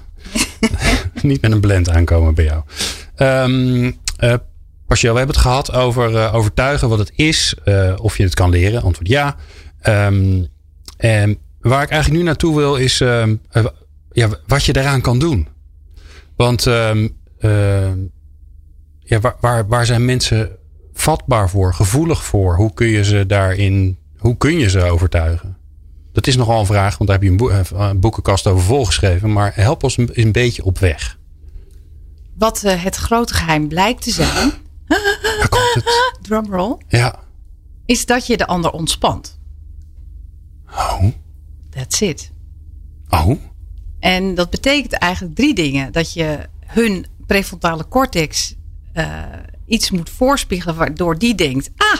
[1.22, 2.64] Niet met een blend aankomen bij jou.
[3.16, 4.34] Eh,
[4.88, 6.90] Pascal, we hebben het gehad over eh, overtuigen.
[6.90, 7.56] Wat het is.
[7.64, 8.82] eh, of je het kan leren.
[8.82, 9.36] Antwoord ja.
[9.82, 10.44] Ehm,
[10.98, 13.24] en waar ik eigenlijk nu naartoe wil is eh,
[14.20, 15.48] ja, wat je daaraan kan doen.
[16.36, 17.08] Want ehm,
[17.40, 17.98] ehm,
[19.00, 20.58] ja, waar, waar, waar zijn mensen
[20.94, 22.56] vatbaar voor, gevoelig voor?
[22.56, 25.58] Hoe kun je ze daarin, hoe kun je ze overtuigen?
[26.12, 29.34] Dat is nogal een vraag, want daar heb je een, eh, een boekenkast over volgeschreven.
[29.34, 31.18] Maar help ons een, een beetje op weg.
[32.38, 34.52] Wat eh, het grote geheim blijkt te zijn,
[35.50, 35.84] komt het?
[36.28, 37.20] drumroll, Ja.
[37.86, 39.40] is dat je de ander ontspant.
[40.72, 41.04] Oh.
[41.70, 42.32] That's it.
[43.10, 43.32] Oh.
[44.00, 45.91] En dat betekent eigenlijk drie dingen.
[45.91, 48.56] Dat je hun prefrontale cortex
[48.94, 49.24] eh,
[49.65, 52.00] iets moet voorspiegelen waardoor die denkt: ah,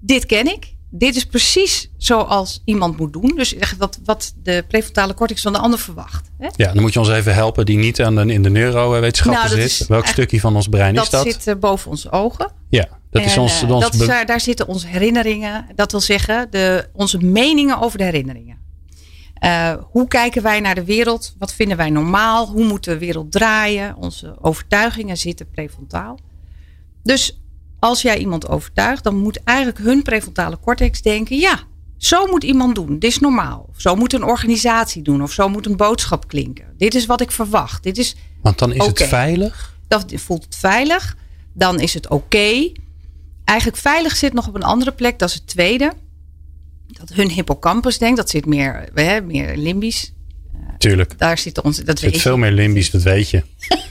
[0.00, 0.72] dit ken ik.
[0.96, 3.32] Dit is precies zoals iemand moet doen.
[3.36, 6.30] Dus echt wat, wat de prefrontale cortex van de ander verwacht.
[6.38, 6.48] Hè?
[6.56, 9.60] Ja, dan moet je ons even helpen die niet aan de, in de neurowetenschappen Nou,
[9.60, 9.80] dat zit.
[9.80, 11.22] is Welk stukje van ons brein Dat, is dat?
[11.22, 12.50] zit eh, boven onze ogen.
[12.68, 15.66] Ja, dat is ons, eh, ons dat is daar, daar zitten onze herinneringen.
[15.74, 18.58] Dat wil zeggen, de, onze meningen over de herinneringen.
[19.44, 21.34] Eh, hoe kijken wij naar de wereld?
[21.38, 22.46] Wat vinden wij normaal?
[22.46, 23.96] Hoe moet de wereld draaien?
[23.96, 26.18] Onze overtuigingen zitten prefrontaal.
[27.02, 27.40] Dus
[27.78, 31.58] als jij iemand overtuigt, dan moet eigenlijk hun prefrontale cortex denken: ja,
[31.96, 32.98] zo moet iemand doen.
[32.98, 33.66] Dit is normaal.
[33.70, 35.22] Of zo moet een organisatie doen.
[35.22, 36.74] Of zo moet een boodschap klinken.
[36.76, 37.82] Dit is wat ik verwacht.
[37.82, 39.76] Dit is Want dan is het veilig.
[39.88, 41.16] dan voelt het veilig.
[41.52, 42.72] Dan is het oké.
[43.44, 45.18] Eigenlijk veilig zit nog op een andere plek.
[45.18, 45.92] Dat is het tweede.
[47.12, 48.16] Hun hippocampus denkt.
[48.16, 50.12] Dat zit meer, hè, meer limbisch.
[50.78, 51.18] Tuurlijk.
[51.18, 51.84] Daar zit onze.
[51.84, 53.42] Dat zit weet veel meer limbisch, dat weet je.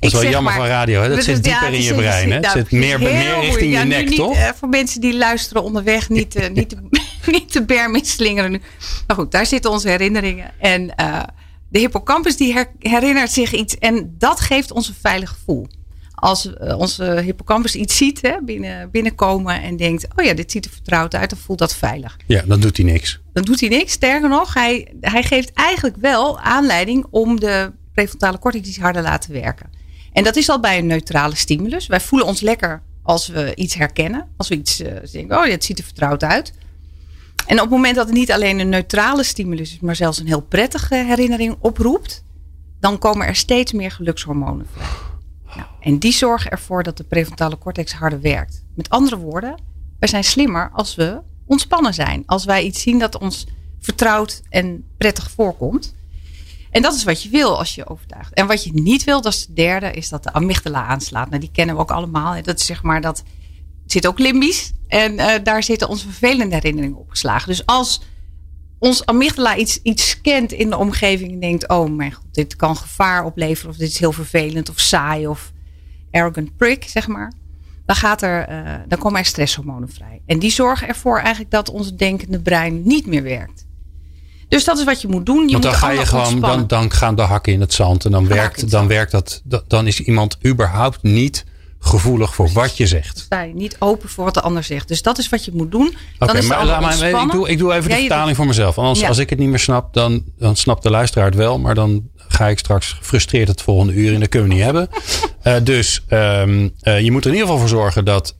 [0.00, 1.00] Dat is wel jammer maar- van radio.
[1.02, 1.06] Hè?
[1.08, 2.30] Dat Dus zit ja, dieper in je brein.
[2.32, 2.40] Hè?
[2.40, 4.36] Nou, zit meer, meer richting je nek, niet, toch?
[4.36, 6.76] eh, voor mensen die luisteren onderweg, niet, eh, niet, de,
[7.32, 8.60] niet de berm inslingeren nu.
[9.06, 10.50] Maar goed, daar zitten onze herinneringen.
[10.58, 11.22] En eh,
[11.68, 13.78] de hippocampus die her- herinnert zich iets.
[13.78, 15.66] En dat geeft ons een veilig gevoel.
[16.22, 20.06] Als eh, onze hippocampus iets ziet hè, binnen, binnenkomen en denkt...
[20.16, 22.16] oh ja, dit ziet er vertrouwd uit, dan voelt dat veilig.
[22.26, 23.20] Ja, dan doet hij niks.
[23.32, 23.92] Dan doet hij niks.
[23.92, 29.32] Sterker nog, hij, hij geeft eigenlijk wel aanleiding om de prefrontale cortex iets harder laten
[29.32, 29.70] werken.
[30.12, 31.86] En dat is al bij een neutrale stimulus.
[31.86, 34.28] Wij voelen ons lekker als we iets herkennen.
[34.36, 36.52] Als we iets eh, denken, oh, dit ziet er vertrouwd uit.
[37.46, 40.26] En op het moment dat het niet alleen een neutrale stimulus is, maar zelfs een
[40.26, 42.24] heel prettige herinnering oproept,
[42.80, 45.10] dan komen er steeds meer gelukshormonen vrij.
[45.54, 48.64] Nou, en die zorgen ervoor dat de prefrontale cortex harder werkt.
[48.74, 49.54] Met andere woorden,
[49.98, 52.22] wij zijn slimmer als we ontspannen zijn.
[52.26, 53.46] Als wij iets zien dat ons
[53.80, 55.94] vertrouwd en prettig voorkomt.
[56.70, 58.34] En dat is wat je wil als je overtuigt.
[58.34, 61.28] En wat je niet wil, dat is de derde, is dat de amygdala aanslaat.
[61.28, 62.42] Nou, die kennen we ook allemaal.
[62.42, 63.22] Dat is zeg maar dat
[63.86, 64.72] zit ook limbisch.
[64.88, 67.48] En eh, daar zitten onze vervelende herinneringen opgeslagen.
[67.48, 68.00] Dus als
[68.82, 72.76] ons amygdala iets, iets scant in de omgeving en denkt: oh mijn god, dit kan
[72.76, 75.52] gevaar opleveren, of dit is heel vervelend, of saai, of
[76.10, 77.32] arrogant prick, zeg maar.
[77.86, 80.22] Dan, gaat er, eh, dan komen er stresshormonen vrij.
[80.26, 83.66] En die zorgen ervoor eigenlijk dat ons denkende brein niet meer werkt.
[84.48, 85.34] Dus dat is wat je moet doen.
[85.48, 86.66] Je Want moet dan de ga je gewoon, dan, ontspannen.
[86.68, 88.04] dan gaan de hakken in het zand.
[88.04, 91.44] En dan, werkt, dan werkt dat, dat- dan is iemand überhaupt niet
[91.84, 93.28] gevoelig voor wat je zegt.
[93.54, 94.88] niet open voor wat de ander zegt.
[94.88, 95.96] Dus dat is wat je moet doen.
[96.18, 98.46] Dan Oké, de maar laat maar, ik, doe, ik doe even de Ja, vertaling voor
[98.46, 98.74] mezelf.
[98.74, 99.08] Want als, Ja.
[99.08, 101.58] als ik het niet meer snap, dan, dan snapt de luisteraar het wel.
[101.58, 104.20] Maar dan ga ik straks gefrustreerd het volgende uur in.
[104.20, 104.88] Dat kunnen we niet hebben.
[105.42, 108.36] Eh, dus ehm, eh, je moet er in ieder geval voor zorgen dat,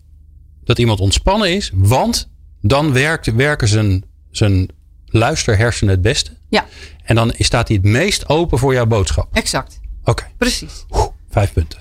[0.65, 1.71] dat iemand ontspannen is.
[1.75, 4.69] Want dan werkt, werken zijn, zijn
[5.07, 6.31] luisterhersenen het beste.
[6.49, 6.67] Ja,
[7.05, 9.29] En dan staat hij het meest open voor jouw boodschap.
[9.37, 9.81] exact.
[10.05, 10.85] Oké, Precies.
[10.91, 11.79] Oeh, vijf punten.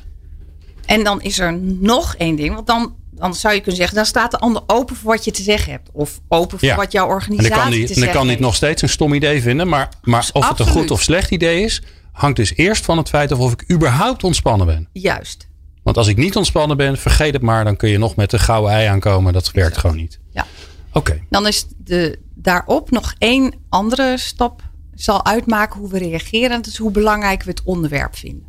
[0.86, 2.54] En dan is er nog één ding.
[2.54, 5.32] Want dan, dan zou je kunnen zeggen, dan staat de ander open voor wat je
[5.32, 5.89] te zeggen hebt.
[5.94, 6.76] Of open voor Ja.
[6.76, 8.39] wat jouw En organisatie dan kan te hij, dan kan heeft.
[8.39, 9.67] nog steeds een stom idee vinden.
[9.67, 13.10] Maar, maar of het een goed of slecht idee is, hangt dus eerst van het
[13.10, 14.88] feit of ik überhaupt ontspannen ben.
[14.94, 15.48] Juist.
[15.84, 17.63] Want als ik niet ontspannen ben, vergeet het maar.
[17.63, 19.34] Dan kun je nog met de gouden ei aankomen.
[19.34, 20.20] Dat werkt gewoon niet.
[20.32, 20.46] Ja.
[20.94, 21.22] Oké.
[21.30, 24.62] Dan is de, daarop nog één andere stap
[24.96, 26.50] zal uitmaken hoe we reageren.
[26.50, 28.46] Dat is hoe belangrijk we het onderwerp vinden.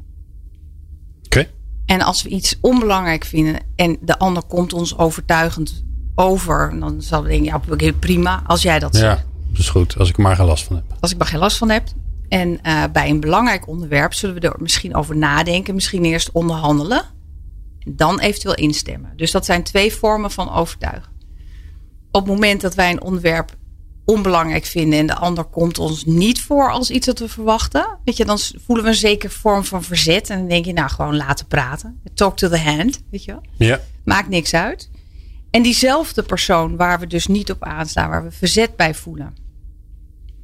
[1.86, 7.22] En als we iets onbelangrijk vinden en de ander komt ons overtuigend over, dan zal
[7.22, 9.18] we denken, ja prima als jij dat zegt.
[9.18, 9.98] Ja, dat is goed.
[9.98, 10.84] Als ik er maar geen last van heb.
[11.00, 11.88] Als ik er geen last van heb.
[12.28, 17.02] En eh, bij een belangrijk onderwerp zullen we er misschien over nadenken, misschien eerst onderhandelen.
[17.78, 19.12] En dan eventueel instemmen.
[19.16, 21.12] Dus dat zijn twee vormen van overtuigen.
[22.10, 23.56] Op het moment dat wij een onderwerp
[24.04, 28.16] onbelangrijk vinden en de ander komt ons niet voor als iets dat we verwachten, weet
[28.16, 30.30] je, dan voelen we een zekere vorm van verzet.
[30.30, 32.00] En dan denk je, nou, gewoon laten praten.
[32.14, 33.42] Talk to the hand, weet je wel.
[33.68, 33.80] Ja.
[34.04, 34.90] Maakt niks uit.
[35.50, 39.34] En diezelfde persoon waar we dus niet op aanstaan, waar we verzet bij voelen.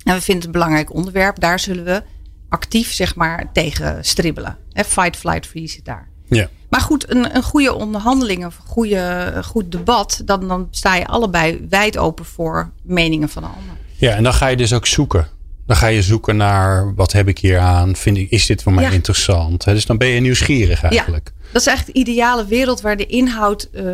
[0.05, 2.03] En we vinden het een belangrijk onderwerp, daar zullen we
[2.49, 4.59] actief, zeg maar, tegen stribbelen.
[4.73, 6.09] Fight, flight, freeze zit daar.
[6.29, 6.49] Ja.
[6.69, 10.95] Maar goed, een, een goede onderhandeling of een goede, een goed debat, dan, dan sta
[10.95, 13.77] je allebei wijd open voor meningen van de ander.
[13.97, 15.29] Ja, en dan ga je dus ook zoeken.
[15.69, 17.97] Dan ga je zoeken naar wat heb ik hier aan?
[17.97, 18.91] Vind ik, is dit voor mij Ja.
[18.91, 19.65] interessant?
[19.65, 21.33] Dus dan ben je nieuwsgierig eigenlijk.
[21.53, 23.85] Dat is eigenlijk de ideale wereld waar de inhoud eh,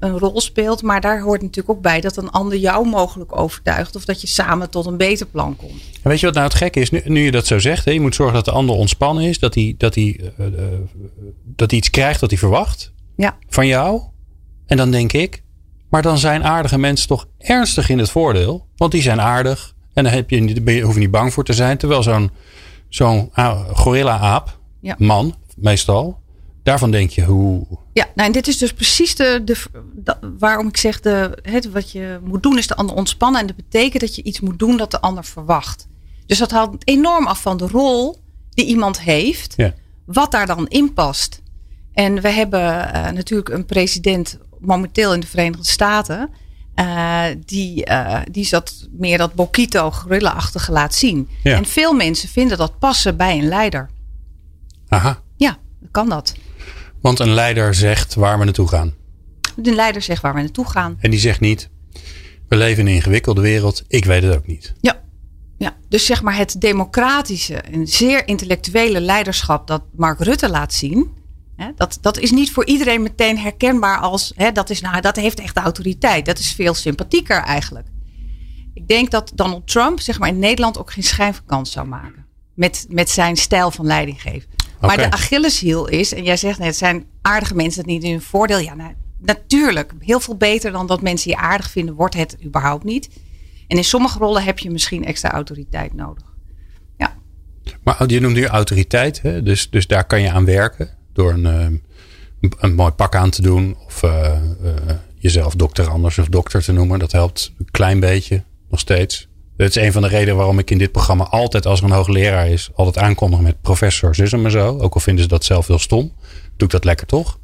[0.00, 0.82] een, rol speelt.
[0.82, 3.96] Maar daar hoort natuurlijk ook bij dat een ander jou mogelijk overtuigt.
[3.96, 5.82] Of dat je samen tot een beter plan komt.
[6.02, 6.90] En weet je wat nou het gekke is?
[6.90, 9.38] Nu, nu je dat zo zegt, hè, je moet zorgen dat de ander ontspannen is.
[9.38, 10.52] Dat hij, dat hij, eh, eh,
[11.44, 14.02] dat hij iets krijgt wat hij verwacht Ja, van jou.
[14.66, 15.42] En dan denk ik,
[15.90, 18.66] maar dan zijn aardige mensen toch ernstig in het voordeel.
[18.76, 19.74] Want die zijn aardig.
[19.96, 21.78] En dan heb je, niet- ben je, hoef je niet bang voor te zijn.
[21.78, 22.30] Terwijl zo'n
[22.88, 24.94] zo'n ah, gorilla-aap, Ja.
[24.98, 26.20] man meestal,
[26.62, 27.66] daarvan denk je, hoe...
[27.92, 29.56] ja nou, en dit is dus precies de, de,
[29.94, 33.40] de- waarom ik zeg: de, het, wat je moet doen is de ander ontspannen.
[33.40, 35.86] En dat betekent dat je iets moet doen dat de ander verwacht.
[36.26, 38.16] Dus dat haalt enorm af van de rol
[38.50, 39.52] die iemand heeft.
[39.56, 39.74] Ja.
[40.04, 41.42] wat daar dan in past.
[41.92, 46.30] En we hebben eh, natuurlijk een president momenteel in de Verenigde Staten.
[46.76, 51.28] Eh, die, eh, die dat meer dat Bokito gorilla-achtige laat zien.
[51.42, 51.56] Ja.
[51.56, 53.90] En veel mensen vinden dat passen bij een leider.
[54.88, 55.58] Aha, Ja,
[55.90, 56.34] kan dat.
[57.00, 58.94] want een leider zegt waar we naartoe gaan.
[59.56, 60.96] De leider zegt waar we naartoe gaan.
[61.00, 61.68] En die zegt niet,
[62.48, 63.84] we leven in een ingewikkelde wereld.
[63.88, 64.74] Ik weet het ook niet.
[64.80, 65.00] Ja.
[65.58, 71.10] ja, dus zeg maar het democratische en zeer intellectuele leiderschap dat Mark Rutte laat zien.
[71.76, 75.40] Dat, dat is niet voor iedereen meteen herkenbaar als hè, dat, is, nou, dat heeft
[75.40, 76.26] echt autoriteit.
[76.26, 77.86] Dat is veel sympathieker eigenlijk.
[78.74, 81.86] Ik denk dat Donald Trump zeg maar, in Nederland ook geen schijn van kans zou
[81.86, 82.26] maken.
[82.54, 84.48] Met, met zijn stijl van leiding geven.
[84.80, 88.10] Maar de Achilleshiel is, en jij zegt net, het zijn aardige mensen dat niet in
[88.10, 88.58] hun voordeel.
[88.58, 89.92] Ja, nou, natuurlijk.
[89.98, 93.08] Heel veel beter dan dat mensen je aardig vinden, wordt het überhaupt niet.
[93.66, 96.34] En in sommige rollen heb je misschien extra autoriteit nodig.
[96.96, 97.16] Ja,
[97.82, 99.42] Maar je noemt nu autoriteit, hè?
[99.42, 100.95] Dus, dus daar kan je aan werken.
[101.16, 101.74] Door een, ehm,
[102.40, 103.76] een, een mooi pak aan te doen.
[103.86, 104.38] Of eh, eh,
[105.18, 106.98] jezelf dokter anders of dokter te noemen.
[106.98, 109.28] Dat helpt een klein beetje, nog steeds.
[109.56, 111.90] Dat is een van de redenen waarom ik in dit programma altijd, als er een
[111.90, 114.78] hoogleraar is, altijd aankondig met professor zus en zo.
[114.78, 116.12] Ook al vinden ze dat zelf heel stom,
[116.56, 117.38] doe ik dat lekker toch?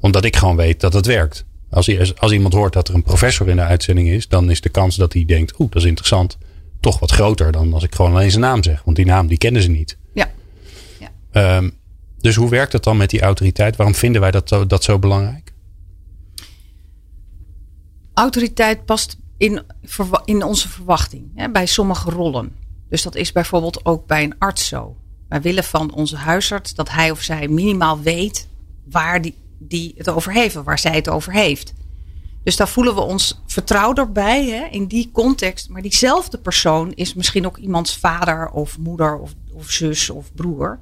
[0.00, 1.44] Omdat ik gewoon weet dat het werkt.
[1.70, 4.68] Als, als iemand hoort dat er een professor in de uitzending is, dan is de
[4.68, 6.38] kans dat hij denkt, oeh, dat is interessant,
[6.80, 8.82] toch wat groter dan als ik gewoon alleen zijn naam zeg.
[8.84, 9.96] Want die naam, die kennen ze niet.
[10.98, 11.10] ja.
[11.32, 11.68] Ehm,
[12.20, 13.76] dus hoe werkt het dan met die autoriteit?
[13.76, 15.48] Waarom vinden wij dat, dat zo belangrijk?
[18.18, 19.62] autoriteit past in,
[20.24, 22.56] in onze verwachting hè, bij sommige rollen.
[22.88, 24.96] Dus dat is bijvoorbeeld ook bij een arts zo.
[25.28, 28.48] Wij willen van onze huisarts dat hij of zij minimaal weet
[28.90, 31.72] waar die, die het over heeft, of waar zij het over heeft.
[32.42, 35.68] Dus daar voelen we ons vertrouwder bij hè, in die context.
[35.68, 40.78] Maar diezelfde persoon is misschien ook iemands vader of moeder of, of zus of broer.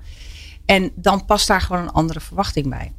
[0.67, 2.93] En dan past daar gewoon een andere verwachting bij.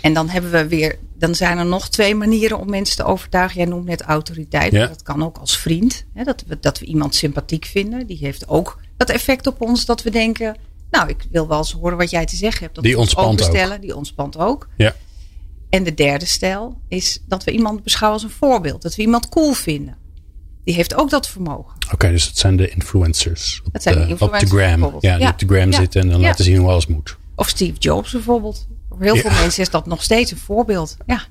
[0.00, 3.56] En dan hebben we weer, dan zijn er nog twee manieren om mensen te overtuigen.
[3.56, 4.72] Jij noemt net autoriteit.
[4.72, 4.86] Ja.
[4.86, 6.04] Dat kan ook als vriend.
[6.14, 8.06] Hè, dat, we, dat we iemand sympathiek vinden.
[8.06, 10.56] Die heeft ook dat effect op ons dat we denken.
[10.90, 12.74] Nou, ik wil wel eens horen wat jij te zeggen hebt.
[12.74, 13.80] Dat Die ontspant ook.
[13.80, 14.68] Die ontspant ook.
[14.76, 14.94] Ja.
[15.70, 18.82] En de derde stijl is dat we iemand beschouwen als een voorbeeld.
[18.82, 19.96] Dat we iemand cool vinden.
[20.64, 21.74] Die heeft ook dat vermogen.
[21.92, 23.60] Oké, dus dat zijn de influencers.
[23.64, 24.50] Op, Dat zijn de de, op de influencers
[24.80, 24.82] gram.
[25.00, 25.30] Ja, die Ja.
[25.30, 25.78] op de gram Ja.
[25.78, 26.26] zitten en dan Ja.
[26.26, 27.16] laten zien hoe alles moet.
[27.34, 28.66] Of Steve Jobs bijvoorbeeld.
[28.88, 30.96] Voor heel veel mensen is dat nog steeds een voorbeeld.
[31.06, 31.22] Ja,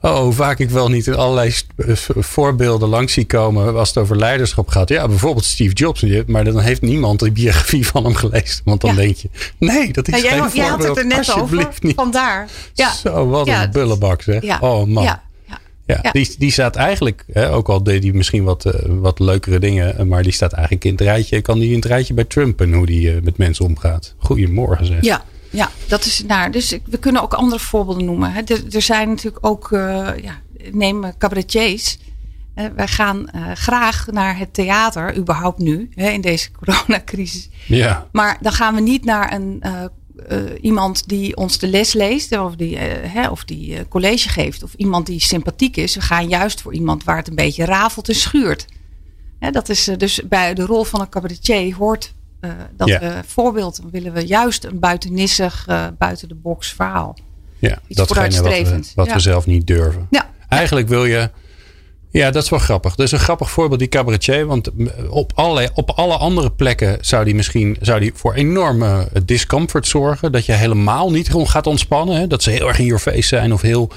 [0.00, 4.16] Oh, vaak ik wel niet in allerlei eh, voorbeelden langs zie komen als het over
[4.16, 4.88] leiderschap gaat.
[4.88, 6.04] Ja, bijvoorbeeld Steve Jobs.
[6.26, 8.60] Maar dan heeft niemand de biografie van hem gelezen.
[8.64, 8.96] Want dan Ja.
[8.96, 10.56] denk je, nee, dat is Ja, geen jij, voorbeeld.
[10.56, 11.68] jij had het er net over.
[11.80, 11.94] Niet.
[11.94, 12.48] Vandaar.
[12.74, 12.92] Ja.
[12.92, 14.42] Zo, wat Ja, een het- bullebak zeg.
[14.42, 14.58] Ja.
[14.60, 15.18] Oh man.
[16.02, 16.10] Ja.
[16.12, 19.98] Die, die staat eigenlijk, hè, ook al deed hij misschien wat, eh, wat leukere dingen,
[19.98, 22.60] eh, maar die staat eigenlijk in het rijtje, kan die in het rijtje bij Trump
[22.60, 24.14] en hoe die eh, met mensen omgaat.
[24.18, 25.02] Goedemorgen zeg.
[25.04, 26.50] Ja, Ja, dat is naar.
[26.50, 28.32] Dus ik- we kunnen ook andere voorbeelden noemen.
[28.32, 28.40] hè.
[28.44, 29.68] Er, er zijn natuurlijk ook,
[30.22, 30.40] ja,
[30.72, 31.98] neem cabaretiers.
[32.76, 37.48] Wij gaan graag naar het theater, überhaupt nu, hè, in deze coronacrisis.
[37.66, 38.06] Ja.
[38.12, 39.62] Maar dan gaan we niet naar een,
[40.60, 44.62] iemand die ons de les leest, of die, eh, hè, of die eh, college geeft,
[44.62, 45.94] of iemand die sympathiek is.
[45.94, 48.66] We gaan juist voor iemand waar het een beetje rafelt en schuurt.
[49.38, 53.00] Hè, dat is eh, dus bij de rol van een cabaretier hoort eh, dat Ja.
[53.00, 57.16] we voorbeeld dan willen we juist een buitennissig, eh, buiten de box verhaal.
[57.58, 59.14] Ja, Iets datgene wat, we, wat Ja.
[59.14, 60.06] we zelf niet durven.
[60.10, 61.30] Ja, Eigenlijk wil je.
[62.10, 62.94] Ja, dat is wel grappig.
[62.94, 64.46] Dat is een grappig voorbeeld, die cabaretier.
[64.46, 64.70] Want
[65.08, 70.32] op alle, op alle andere plekken zou die misschien zou die voor enorme discomfort zorgen.
[70.32, 72.16] Dat je helemaal niet gewoon gaat ontspannen.
[72.16, 72.26] Hè?
[72.26, 73.90] Dat ze heel erg in your face zijn of heel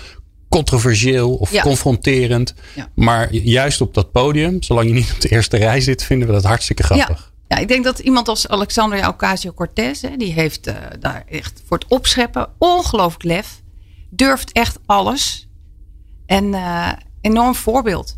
[0.49, 1.61] controversieel of Ja.
[1.61, 2.53] confronterend.
[2.75, 2.89] Ja.
[2.95, 6.33] Maar juist op dat podium, zolang je niet op de eerste rij zit, vinden we
[6.33, 7.31] dat hartstikke grappig.
[7.47, 11.87] Ja, ik denk dat iemand als Alexandria Ocasio-Cortez, die heeft eh, daar echt voor het
[11.89, 13.61] opscheppen ongelooflijk lef.
[14.09, 15.47] Durft echt alles.
[16.25, 16.89] En eh,
[17.21, 18.17] enorm voorbeeld.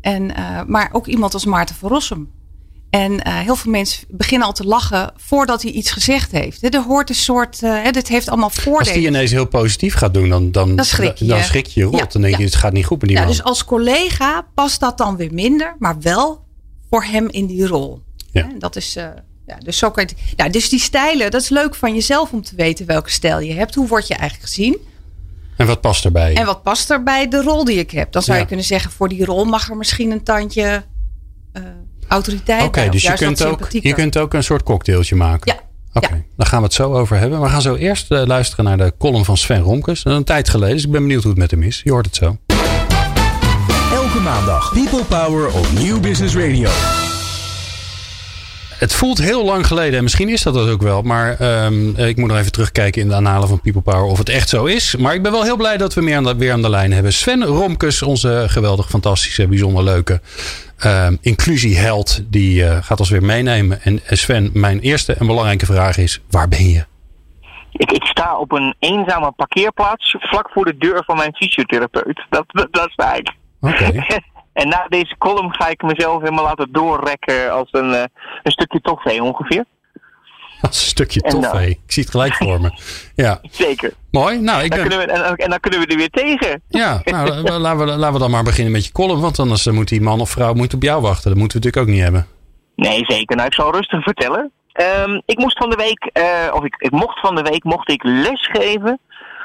[0.00, 2.30] En, eh, maar ook iemand als Maarten van Rossum.
[2.90, 6.74] En eh, heel veel mensen beginnen al te lachen voordat hij iets gezegd heeft.
[6.74, 8.98] Er hoort een soort, eh, dit heeft allemaal Als voordelen.
[8.98, 11.24] die ineens heel positief gaat doen, dan, dan, Dan schrik je.
[11.24, 11.98] dan schrik je rot.
[11.98, 12.46] Ja, Dan denk je, ja.
[12.48, 13.32] het gaat niet goed met die Ja, man.
[13.32, 16.44] dus als collega past dat dan weer minder, maar wel
[16.90, 18.02] voor hem in die rol.
[18.32, 18.48] Ja.
[18.58, 18.92] Dat is,
[19.46, 22.42] ja, dus zo kan je ja, dus die stijlen, dat is leuk van jezelf om
[22.42, 23.74] te weten welke stijl je hebt.
[23.74, 24.78] Hoe word je eigenlijk gezien?
[25.56, 26.34] En wat past erbij?
[26.34, 28.12] En wat past er bij de rol die ik heb?
[28.12, 28.42] Dan zou Ja.
[28.42, 30.84] je kunnen zeggen, voor die rol mag er misschien een tandje
[31.52, 31.62] eh,
[32.08, 35.52] autoriteit Oké, dus je kunt, ook, je kunt ook een soort cocktailtje maken.
[35.54, 35.60] Ja.
[35.92, 36.20] Oké, ja.
[36.36, 37.40] daar gaan we het zo over hebben.
[37.40, 40.04] We gaan zo eerst eh, luisteren naar de column van Sven Romkes.
[40.04, 41.80] Een tijd geleden, dus ik ben benieuwd hoe het met hem is.
[41.84, 42.36] Je hoort het zo.
[43.92, 46.70] Elke maandag People Power op Nieuw Business Radio.
[48.84, 51.02] Het voelt heel lang geleden en misschien is dat dat ook wel.
[51.02, 54.28] Maar ehm, ik moet nog even terugkijken in de analen van People Power of het
[54.28, 54.96] echt zo is.
[54.96, 56.92] Maar ik ben wel heel blij dat we meer aan de, weer aan de lijn
[56.92, 57.12] hebben.
[57.12, 60.20] Sven Romkes, onze geweldig, fantastische, bijzonder leuke
[60.78, 62.20] ehm, inclusieheld.
[62.30, 63.82] Die eh, gaat ons weer meenemen.
[63.82, 66.84] En eh, Sven, mijn eerste en belangrijke vraag is, waar ben je?
[67.72, 72.26] Ik, ik sta op een eenzame parkeerplaats vlak voor de deur van mijn fysiotherapeut.
[72.30, 73.32] Dat, dat, dat sta ik.
[73.60, 73.92] Oké.
[74.54, 78.04] en na deze column ga ik mezelf helemaal laten doorrekken als een, eh,
[78.42, 79.64] een stukje toffee ongeveer.
[80.60, 81.66] Als een stukje En tof, dan- hé.
[81.66, 82.70] Ik zie het gelijk voor me.
[83.24, 83.92] Ja, Zeker.
[84.10, 84.40] mooi.
[84.40, 84.88] Nou, ik Dan ben...
[84.88, 86.62] kunnen we, en, en dan kunnen we er weer tegen.
[86.68, 89.20] Ja, nou, la- laten, we, laten we dan maar beginnen met je column.
[89.20, 91.30] Want anders eh, moet die man of vrouw moet op jou wachten.
[91.30, 92.26] Dat moeten we natuurlijk ook niet hebben.
[92.76, 93.36] Nee, zeker.
[93.36, 94.52] Nou, ik zal rustig vertellen.
[94.72, 97.90] Ehm, ik moest van de week, eh, of ik, ik mocht van de week, mocht
[97.90, 98.98] ik lesgeven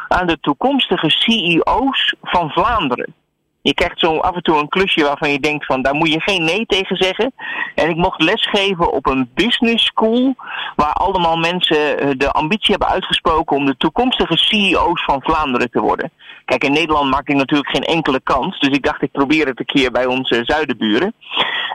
[0.07, 3.13] aan de toekomstige CEO's van Vlaanderen.
[3.61, 6.19] Je krijgt zo af en toe een klusje waarvan je denkt van daar moet je
[6.19, 7.33] geen nee tegen zeggen.
[7.75, 10.35] En ik mocht lesgeven op een business school
[10.75, 15.81] waar allemaal mensen eh, de ambitie hebben uitgesproken om de toekomstige CEO's van Vlaanderen te
[15.81, 16.11] worden.
[16.49, 19.59] Kijk, in Nederland maak ik natuurlijk geen enkele kans, dus ik dacht ik probeer het
[19.59, 21.13] een keer bij onze zuidenburen.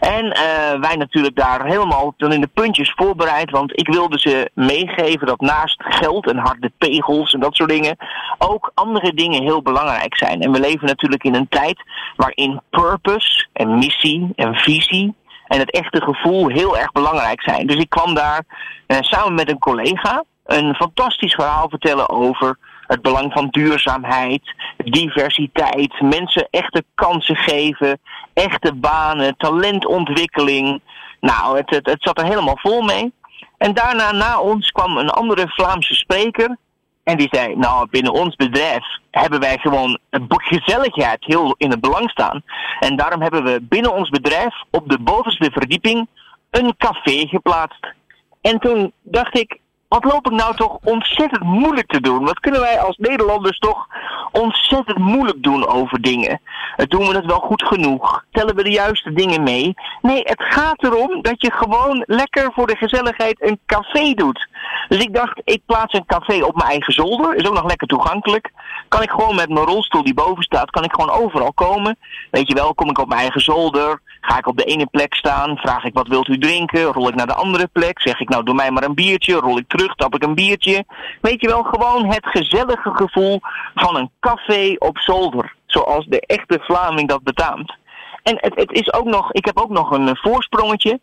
[0.00, 3.50] En eh, wij natuurlijk daar helemaal dan in de puntjes voorbereid.
[3.50, 7.96] Want ik wilde ze meegeven dat naast geld en harde pegels en dat soort dingen.
[8.38, 10.40] ook andere dingen heel belangrijk zijn.
[10.40, 11.82] En we leven natuurlijk in een tijd
[12.16, 15.14] waarin purpose en missie en visie.
[15.46, 17.66] en het echte gevoel heel erg belangrijk zijn.
[17.66, 18.44] Dus ik kwam daar
[18.86, 26.00] eh, samen met een collega een fantastisch verhaal vertellen over het belang van duurzaamheid, diversiteit,
[26.00, 27.98] mensen echte kansen geven,
[28.32, 30.80] echte banen, talentontwikkeling.
[31.20, 33.12] Nou, het, het, het zat er helemaal vol mee.
[33.58, 36.56] En daarna, na ons, kwam een andere Vlaamse spreker.
[37.04, 42.10] En die zei, nou, binnen ons bedrijf hebben wij gewoon gezelligheid heel in het belang
[42.10, 42.42] staan.
[42.80, 46.08] En daarom hebben we binnen ons bedrijf op de bovenste verdieping
[46.50, 47.92] een café geplaatst.
[48.40, 49.58] En toen dacht ik,
[49.94, 52.24] wat loop ik nou toch ontzettend moeilijk te doen?
[52.24, 53.86] Wat kunnen wij als Nederlanders toch
[54.32, 56.40] ontzettend moeilijk doen over dingen?
[56.76, 58.24] Eh, Doen we het wel goed genoeg?
[58.30, 59.74] Tellen we de juiste dingen mee?
[60.02, 64.48] Nee, het gaat erom dat je gewoon lekker voor de gezelligheid een café doet.
[64.88, 67.34] Dus ik dacht, ik plaats een café op mijn eigen zolder.
[67.34, 68.52] Is ook nog lekker toegankelijk.
[68.88, 71.96] Kan ik gewoon met mijn rolstoel die boven staat, kan ik gewoon overal komen.
[72.30, 74.00] Weet je wel, kom ik op mijn eigen zolder.
[74.26, 77.14] Ga ik op de ene plek staan, vraag ik wat wilt u drinken, rol ik
[77.14, 79.83] naar de andere plek, zeg ik nou doe mij maar een biertje, rol ik terug,
[79.88, 80.84] tap ik een biertje.
[81.20, 83.40] Weet je wel, gewoon het gezellige gevoel
[83.74, 87.74] van een café op zolder, zoals de echte Vlaming dat betaamt.
[88.22, 91.00] En het, het is ook nog, ik heb ook nog een eh, voorsprongetje.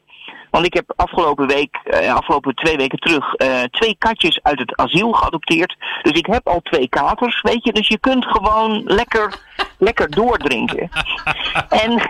[0.50, 4.76] Want ik heb afgelopen week, eh, afgelopen twee weken terug, eh, twee katjes uit het
[4.76, 5.76] asiel geadopteerd.
[6.02, 7.74] Dus ik heb al twee katers, weet je.
[7.74, 9.36] Dus je kunt gewoon lekker,
[9.78, 10.90] lekker doordrinken.
[11.70, 12.02] En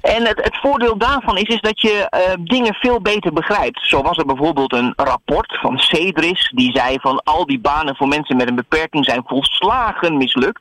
[0.00, 3.80] En het, het voordeel daarvan is, is dat je uh, dingen veel beter begrijpt.
[3.82, 8.08] Zo was er bijvoorbeeld een rapport van Cedris die zei van al die banen voor
[8.08, 10.60] mensen met een beperking zijn volslagen mislukt.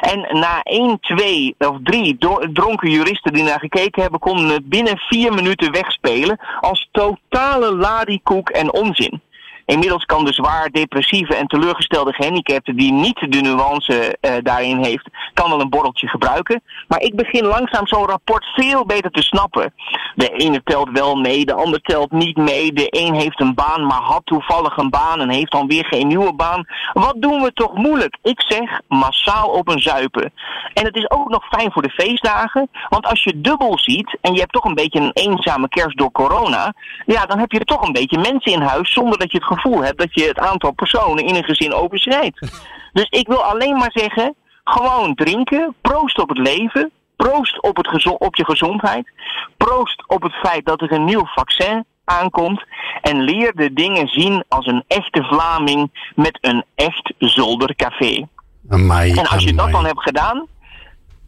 [0.00, 2.16] En na één, twee of drie
[2.52, 8.48] dronken juristen die naar gekeken hebben, konden het binnen vier minuten wegspelen als totale ladiekoek
[8.48, 9.22] en onzin.
[9.66, 15.08] Inmiddels kan de zwaar depressieve en teleurgestelde gehandicapte die niet de nuance uh, daarin heeft,
[15.34, 16.62] kan wel een borreltje gebruiken.
[16.88, 19.74] Maar ik begin langzaam zo'n rapport veel beter te snappen.
[20.14, 22.72] De ene telt wel mee, de ander telt niet mee.
[22.72, 26.06] De een heeft een baan, maar had toevallig een baan en heeft dan weer geen
[26.06, 26.66] nieuwe baan.
[26.92, 28.16] Wat doen we toch moeilijk?
[28.22, 30.32] Ik zeg massaal op een zuipen.
[30.74, 34.32] En het is ook nog fijn voor de feestdagen, want als je dubbel ziet en
[34.32, 36.74] je hebt toch een beetje een eenzame kerst door corona,
[37.06, 39.84] ja, dan heb je toch een beetje mensen in huis zonder dat je het gevoel
[39.84, 42.38] hebt dat je het aantal personen in een gezin overschrijdt.
[42.92, 48.06] Dus ik wil alleen maar zeggen, gewoon drinken, proost op het leven, proost op, het
[48.18, 49.12] op je gezondheid,
[49.56, 52.64] proost op het feit dat er een nieuw vaccin aankomt
[53.02, 58.28] en leer de dingen zien als een echte Vlaming met een echt zoldercafé.
[58.68, 60.46] Amai, en als je dat dan hebt gedaan,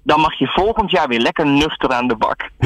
[0.03, 2.51] dan mag je volgend jaar weer lekker nuchter aan de bak.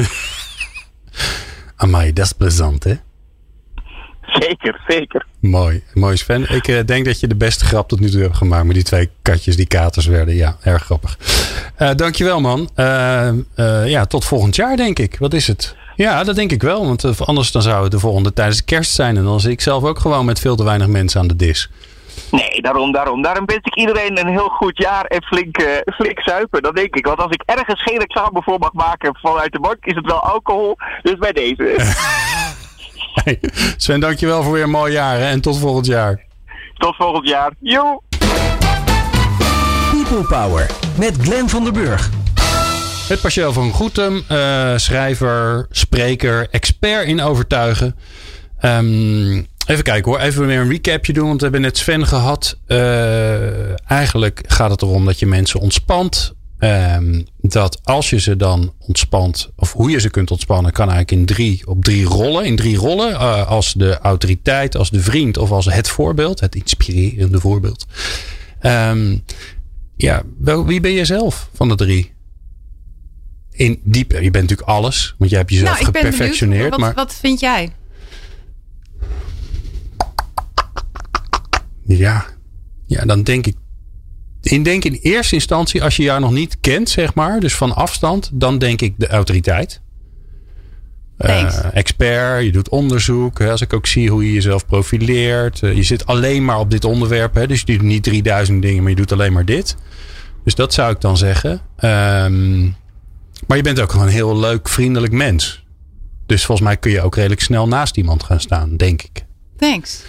[1.75, 2.93] Amai, dat is plezant hè?
[4.39, 5.25] Zeker, zeker.
[5.39, 6.49] Mooi, mooi Sven.
[6.49, 8.65] Ik uh, denk dat je de beste grap tot nu toe hebt gemaakt.
[8.65, 10.35] met die twee katjes die katers werden.
[10.35, 11.17] Ja, erg grappig.
[11.79, 12.69] Uh, dankjewel man.
[12.75, 13.29] Uh,
[13.85, 15.15] ja, tot volgend jaar denk ik.
[15.19, 15.75] Wat is het?
[15.95, 16.85] Ja, dat denk ik wel.
[16.85, 19.17] Want anders dan zou het de volgende tijdens de kerst zijn.
[19.17, 21.69] En dan zit ik zelf ook gewoon met veel te weinig mensen aan de dis.
[22.31, 23.21] Nee, daarom, daarom.
[23.21, 26.61] Daarom wens ik iedereen een heel goed jaar en flink, flink zuipen.
[26.61, 27.05] Dat denk ik.
[27.05, 30.19] Want als ik ergens geen examen voor mag maken vanuit de bank, is het wel
[30.19, 30.77] alcohol.
[31.01, 31.75] Dus bij deze.
[33.13, 33.39] Hey,
[33.77, 35.25] Sven, dankjewel voor weer een mooi jaar hè?
[35.25, 36.25] en tot volgend jaar.
[36.77, 37.53] Tot volgend jaar.
[37.59, 38.01] Joe!
[39.91, 42.09] People Power met Glenn van der Burg.
[43.07, 47.95] Het Pascal van Goetem, uh, schrijver, spreker, expert in overtuigen.
[48.61, 52.57] Um, even kijken hoor, even weer een recapje doen, want we hebben net Sven gehad.
[52.67, 58.73] Uh, eigenlijk gaat het erom dat je mensen ontspant, Um, dat als je ze dan
[58.79, 62.45] ontspant, of hoe je ze kunt ontspannen, kan eigenlijk in drie, op drie rollen.
[62.45, 63.11] In drie rollen.
[63.11, 67.85] Uh, als de autoriteit, als de vriend of als het voorbeeld, het inspirerende voorbeeld.
[68.61, 69.23] Um,
[69.95, 72.13] ja, wel, wie ben je zelf van de drie?
[73.51, 76.69] In diep, je bent natuurlijk alles, want jij hebt jezelf nou, geperfectioneerd.
[76.69, 77.73] Wat, maar wat vind jij?
[81.85, 82.25] Ja,
[82.85, 83.55] ja, dan denk ik
[84.51, 87.75] ik denk in eerste instantie, als je jou nog niet kent, zeg maar, dus van
[87.75, 89.81] afstand, dan denk ik de autoriteit.
[91.17, 93.39] Uh, expert, je doet onderzoek.
[93.39, 95.61] Hè, als ik ook zie hoe je jezelf profileert.
[95.61, 97.33] Uh, je zit alleen maar op dit onderwerp.
[97.33, 99.75] Hè, dus je doet niet 3000 dingen, maar je doet alleen maar dit.
[100.43, 101.51] Dus dat zou ik dan zeggen.
[101.51, 102.75] Um,
[103.47, 105.63] maar je bent ook gewoon een heel leuk, vriendelijk mens.
[106.25, 109.25] Dus volgens mij kun je ook redelijk snel naast iemand gaan staan, denk ik.
[109.57, 110.03] Thanks.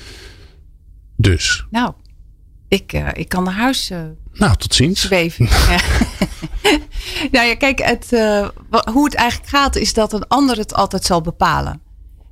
[1.16, 1.66] Dus.
[1.70, 1.92] Nou,
[2.74, 3.90] ik, uh, ik kan naar huis
[4.32, 5.00] nou, tot ziens.
[5.00, 5.48] Zweven.
[7.30, 8.48] Nou ja, kijk, het, uh,
[8.92, 11.80] hoe het eigenlijk gaat is dat een ander het altijd zal bepalen.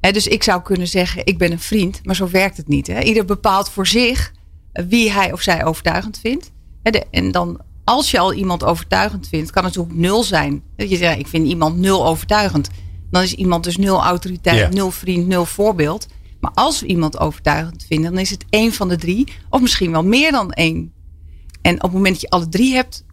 [0.00, 2.86] He, dus ik zou kunnen zeggen, ik ben een vriend, maar zo werkt het niet.
[2.86, 3.00] Hè?
[3.00, 4.32] Ieder bepaalt voor zich
[4.72, 6.50] wie hij of zij overtuigend vindt.
[6.82, 10.62] De, en dan, als je al iemand overtuigend vindt, kan het ook nul zijn.
[10.76, 12.68] Dat je zegt, ik vind iemand nul overtuigend.
[13.10, 14.70] Dan is iemand dus nul autoriteit, yeah.
[14.72, 16.06] nul vriend, nul voorbeeld.
[16.40, 19.32] Maar als we iemand overtuigend vinden, dan is het één van de drie.
[19.48, 20.92] Of misschien wel meer dan één
[21.62, 23.04] en op het moment dat je alle drie hebt,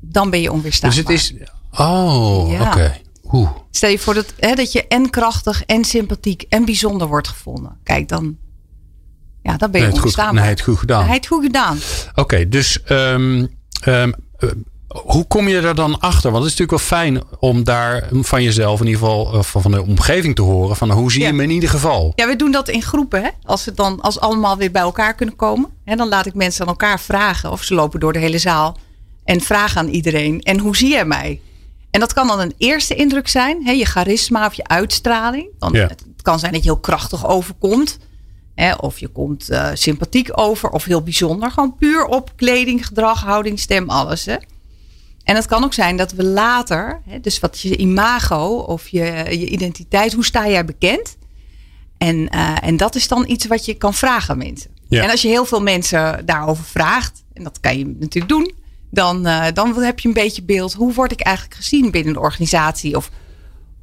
[0.00, 1.04] dan ben je onweerstaanbaar.
[1.04, 1.48] Dus het is.
[1.78, 2.60] Oh, ja.
[2.60, 3.00] oké.
[3.24, 3.52] Okay.
[3.70, 7.78] Stel je voor dat, hè, dat je en krachtig en sympathiek en bijzonder wordt gevonden.
[7.82, 8.36] Kijk, dan,
[9.42, 10.42] ja, dan ben je nee, onweerstaanbaar.
[10.42, 11.04] Nee, het goed gedaan.
[11.04, 11.78] Nee, het goed gedaan.
[12.10, 13.48] Oké, okay, dus um,
[13.86, 14.14] um,
[15.02, 16.30] hoe kom je er dan achter?
[16.30, 19.82] Want het is natuurlijk wel fijn om daar van jezelf, in ieder geval van de
[19.82, 20.76] omgeving te horen.
[20.76, 21.32] Van hoe zie je ja.
[21.32, 22.12] me in ieder geval?
[22.14, 23.22] Ja, we doen dat in groepen.
[23.22, 23.28] Hè?
[23.42, 25.70] Als we dan als allemaal weer bij elkaar kunnen komen.
[25.84, 27.50] Hè, dan laat ik mensen aan elkaar vragen.
[27.50, 28.78] Of ze lopen door de hele zaal.
[29.24, 30.40] En vragen aan iedereen.
[30.40, 31.40] En hoe zie je mij?
[31.90, 33.64] En dat kan dan een eerste indruk zijn.
[33.64, 33.72] Hè?
[33.72, 35.48] Je charisma of je uitstraling.
[35.58, 35.86] Dan, ja.
[35.86, 37.98] Het kan zijn dat je heel krachtig overkomt.
[38.54, 38.74] Hè?
[38.74, 40.70] Of je komt uh, sympathiek over.
[40.70, 41.50] Of heel bijzonder.
[41.50, 44.24] Gewoon puur op kleding, gedrag, houding, stem, alles.
[44.26, 44.36] Hè?
[45.24, 49.46] En het kan ook zijn dat we later, dus wat je imago of je, je
[49.46, 51.16] identiteit, hoe sta jij bekend?
[51.98, 54.70] En, uh, en dat is dan iets wat je kan vragen aan mensen.
[54.88, 55.02] Ja.
[55.02, 58.52] En als je heel veel mensen daarover vraagt, en dat kan je natuurlijk doen,
[58.90, 60.72] dan, uh, dan heb je een beetje beeld.
[60.72, 62.96] Hoe word ik eigenlijk gezien binnen de organisatie?
[62.96, 63.10] Of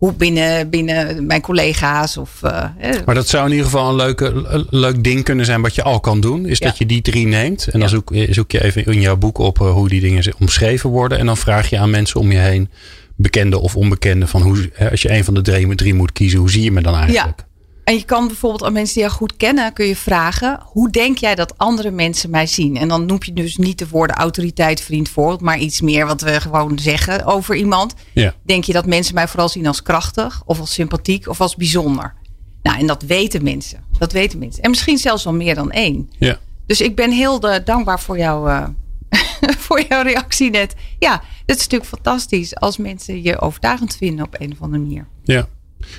[0.01, 2.43] hoe binnen, binnen mijn collega's of.
[2.43, 2.63] eh,
[3.05, 5.99] Maar dat zou in ieder geval een, leuke, leuk ding kunnen zijn wat je al
[5.99, 6.45] kan doen.
[6.45, 6.65] Is Ja.
[6.65, 7.65] dat je die drie neemt.
[7.65, 7.87] En dan Ja.
[7.87, 11.17] zoek, zoek je even in jouw boek op eh, hoe die dingen omschreven worden.
[11.19, 12.69] En dan vraag je aan mensen om je heen,
[13.15, 16.49] bekende of onbekende, van hoe, als je een van de drie, drie moet kiezen, hoe
[16.51, 17.45] zie je me dan eigenlijk?
[17.91, 21.17] En je kan bijvoorbeeld aan mensen die jou goed kennen, kun je vragen: hoe denk
[21.17, 22.77] jij dat andere mensen mij zien?
[22.77, 26.21] En dan noem je dus niet de woorden autoriteit, vriend, voorbeeld, maar iets meer wat
[26.21, 27.93] we gewoon zeggen over iemand.
[28.13, 28.33] Ja.
[28.43, 32.13] Denk je dat mensen mij vooral zien als krachtig, of als sympathiek, of als bijzonder?
[32.61, 33.83] Nou, en dat weten mensen.
[33.97, 34.63] Dat weten mensen.
[34.63, 36.09] En misschien zelfs wel meer dan één.
[36.17, 36.39] Ja.
[36.65, 38.67] Dus ik ben heel eh, dankbaar voor, jou, eh,
[39.65, 40.75] voor jouw reactie net.
[40.99, 45.07] Ja, het is natuurlijk fantastisch als mensen je overtuigend vinden op een of andere manier.
[45.23, 45.47] Ja.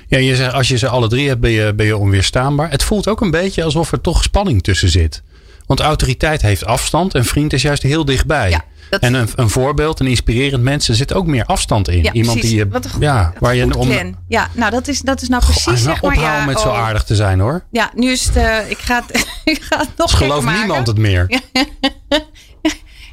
[0.07, 2.69] Ja, je zegt, als je ze alle drie hebt, ben je, ben je onweerstaanbaar.
[2.71, 5.21] Het voelt ook een beetje alsof er toch spanning tussen zit.
[5.65, 8.49] Want autoriteit heeft afstand en vriend is juist heel dichtbij.
[8.49, 12.03] Ja, dat- En een, een voorbeeld, een inspirerend mens, er zit ook meer afstand in.
[12.03, 12.57] Ja, Iemand precies.
[12.57, 14.15] die je, goed, ja, waar je om.
[14.27, 16.11] Ja, nou dat is, dat is nou Goh, precies nou zeg maar.
[16.11, 16.77] ophouden Ja, met zo oh.
[16.79, 17.63] aardig te zijn hoor.
[17.71, 18.35] Ja, nu is het.
[18.35, 20.59] eh, ik, ga het ik ga het nog Dus maken.
[20.59, 21.27] niemand het meer.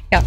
[0.09, 0.23] Ja,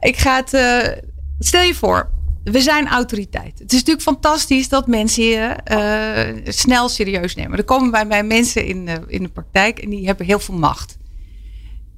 [0.00, 0.54] ik ga het.
[0.54, 1.02] eh,
[1.38, 2.10] stel je voor,
[2.44, 3.58] we zijn autoriteit.
[3.58, 7.58] Het is natuurlijk fantastisch dat mensen je eh, snel serieus nemen.
[7.58, 10.54] Er komen bij mij mensen in de, in de praktijk en die hebben heel veel
[10.54, 10.96] macht.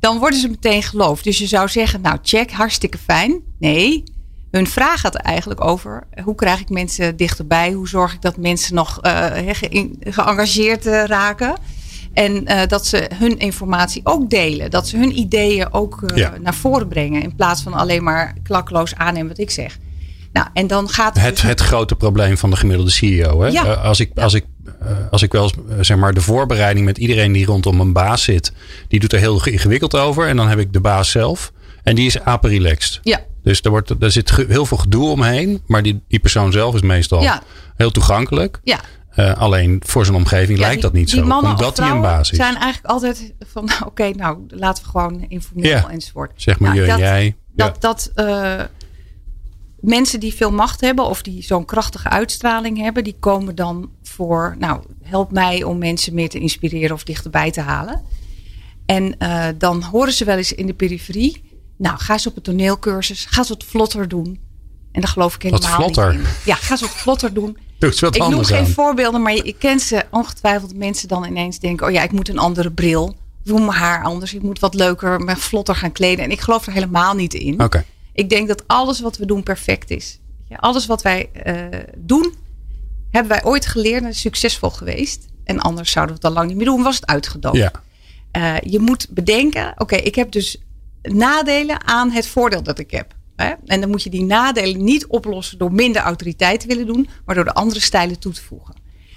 [0.01, 1.24] Dan worden ze meteen geloofd.
[1.24, 3.40] Dus je zou zeggen, nou check, hartstikke fijn.
[3.59, 4.03] Nee,
[4.51, 6.07] hun vraag gaat eigenlijk over.
[6.24, 7.72] Hoe krijg ik mensen dichterbij?
[7.72, 11.55] Hoe zorg ik dat mensen nog eh, ge- geëngageerd eh, raken?
[12.12, 14.70] En eh, dat ze hun informatie ook delen.
[14.70, 16.34] Dat ze hun ideeën ook eh, Ja.
[16.40, 17.22] naar voren brengen.
[17.22, 19.78] In plaats van alleen maar klakkeloos aannemen wat ik zeg.
[20.37, 21.43] Nou, en dan gaat het.
[21.43, 23.41] Het, dus- grote probleem van de gemiddelde CEO.
[23.41, 23.49] Hè?
[23.49, 23.64] Ja.
[23.64, 24.45] Eh, Als, ik, als, ik,
[24.80, 27.93] eh, als ik wel eens, eh, zeg maar de voorbereiding met iedereen die rondom een
[27.93, 28.53] baas zit,
[28.89, 30.26] die doet er heel ingewikkeld over.
[30.28, 31.53] En dan heb ik de baas zelf.
[31.82, 33.01] En die is apen-relaxed.
[33.03, 35.62] Ja, Dus er, wordt, er zit heel veel gedoe omheen.
[35.66, 37.43] Maar die, die persoon zelf is meestal Ja.
[37.76, 38.61] heel toegankelijk.
[38.64, 38.80] ja.
[39.39, 41.30] Alleen voor zijn omgeving Ja, lijkt dat niet die zo.
[41.39, 42.37] Omdat hij een baas is.
[42.37, 45.89] zijn eigenlijk altijd van, oké, nou, laten we gewoon informeel Ja.
[45.91, 46.32] enzovoort.
[46.37, 47.37] Zeg maar Nou, je en dat, jij.
[47.55, 47.64] Ja.
[47.64, 48.12] Dat, dat
[49.81, 54.57] mensen die veel macht hebben of die zo'n krachtige uitstraling hebben, die komen dan voor,
[54.59, 58.03] nou, help mij om mensen meer te inspireren of dichterbij te halen.
[58.87, 61.43] En eh, dan horen ze wel eens in de periferie,
[61.79, 64.41] nou, ga eens op een toneelcursus, ga eens wat vlotter doen.
[64.93, 66.14] En daar geloof ik Wat helemaal vlotter?
[66.16, 66.31] niet in.
[66.45, 67.59] Ja, ga eens wat vlotter doen.
[68.01, 68.66] Wat Ik noem geen aan.
[68.66, 72.39] voorbeelden, maar je kent ze ongetwijfeld mensen dan ineens denken: oh ja, ik moet een
[72.39, 73.09] andere bril.
[73.09, 73.16] Ik
[73.53, 74.35] doe mijn haar anders.
[74.35, 76.24] Ik moet wat leuker, me vlotter gaan kleden.
[76.24, 77.62] En ik geloof er helemaal niet in.
[77.62, 77.85] Oké.
[78.17, 80.21] Ik denk dat alles wat we doen perfect is.
[80.49, 82.35] Ja, alles wat wij eh, doen,
[83.11, 85.27] hebben wij ooit geleerd en is succesvol geweest.
[85.45, 87.57] En anders zouden we het al lang niet meer doen, was het uitgedoofd.
[87.57, 87.73] Ja.
[88.31, 90.62] Eh, je moet bedenken, oké, ik heb dus
[91.03, 93.14] nadelen aan het voordeel dat ik heb.
[93.37, 93.53] Hè?
[93.67, 97.35] En dan moet je die nadelen niet oplossen door minder autoriteit te willen doen, maar
[97.35, 98.75] door de andere stijlen toe te voegen.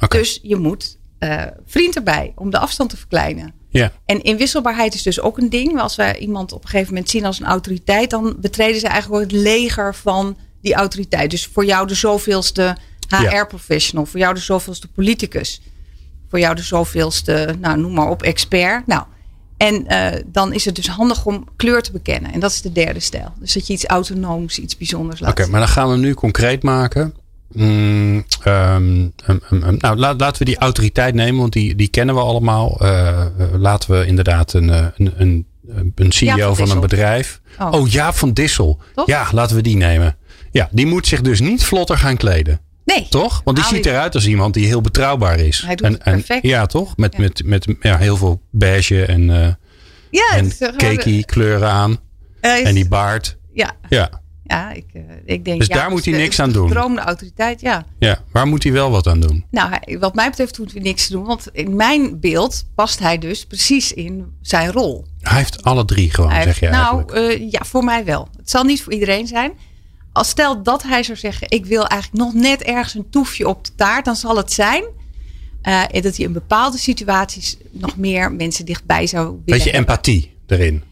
[0.07, 3.53] Dus je moet eh, vriend erbij om de afstand te verkleinen.
[3.69, 3.91] Ja.
[4.05, 5.79] En inwisselbaarheid is dus ook een ding.
[5.79, 9.23] Als wij iemand op een gegeven moment zien als een autoriteit, dan betreden ze eigenlijk
[9.23, 11.31] ook het leger van die autoriteit.
[11.31, 15.61] Dus voor jou de zoveelste HR-professional, voor jou de zoveelste politicus,
[16.29, 18.87] voor jou de zoveelste, nou noem maar op, expert.
[18.87, 19.03] Nou,
[19.57, 22.33] en eh, dan is het dus handig om kleur te bekennen.
[22.33, 23.33] En dat is de derde stijl.
[23.39, 26.13] Dus dat je iets autonooms, iets bijzonders laat Oké, maar dan gaan we hem nu
[26.13, 27.13] concreet maken.
[27.53, 32.15] Mm, ehm, ehm, ehm, nou, laat, laten we die autoriteit nemen, want die, die kennen
[32.15, 32.77] we allemaal.
[32.81, 33.27] Eh, eh,
[33.57, 35.45] laten we inderdaad een, eh, een, een,
[35.95, 37.41] een CEO van van een bedrijf.
[37.59, 37.71] Oh.
[37.71, 38.81] Oh, Jaap van Dissel.
[38.95, 39.07] Toch?
[39.07, 40.17] Ja, laten we die nemen.
[40.51, 42.59] Ja, die moet zich dus niet vlotter gaan kleden.
[42.85, 43.07] Nee.
[43.09, 43.41] Toch?
[43.43, 45.61] Want die Nou, ziet eruit als iemand die heel betrouwbaar is.
[45.65, 46.43] Hij doet het perfect.
[46.45, 46.97] ja, toch?
[46.97, 47.21] Met, Ja.
[47.21, 49.23] met, met ja, heel veel beige en,
[50.09, 51.91] Ja, en eh, cakey kleuren aan.
[52.41, 53.37] is- En die baard.
[53.53, 55.59] Ja, Ja, ja ik, eh, ik denk.
[55.59, 56.67] Dus ja, daar moet hij niks aan doen.
[56.67, 57.85] Gedroomde autoriteit, ja.
[57.99, 58.23] ja.
[58.31, 59.45] Waar moet hij wel wat aan doen?
[59.51, 61.25] Nou, hij- wat mij betreft hoeft hij niks te doen.
[61.25, 65.05] Want in mijn beeld past hij dus precies in zijn rol.
[65.21, 67.11] Hij heeft alle drie gewoon, Hij zeg je heeft- eigenlijk.
[67.11, 68.27] nou, eh, ja, voor mij wel.
[68.37, 69.51] Het zal niet voor iedereen zijn.
[70.13, 73.65] Als stel dat hij zou zeggen: Ik wil eigenlijk nog net ergens een toefje op
[73.65, 74.83] de taart, dan zal het zijn
[75.61, 79.43] eh, dat hij in bepaalde situaties nog meer mensen dichtbij zou willen.
[79.45, 80.83] Beetje empathie erin.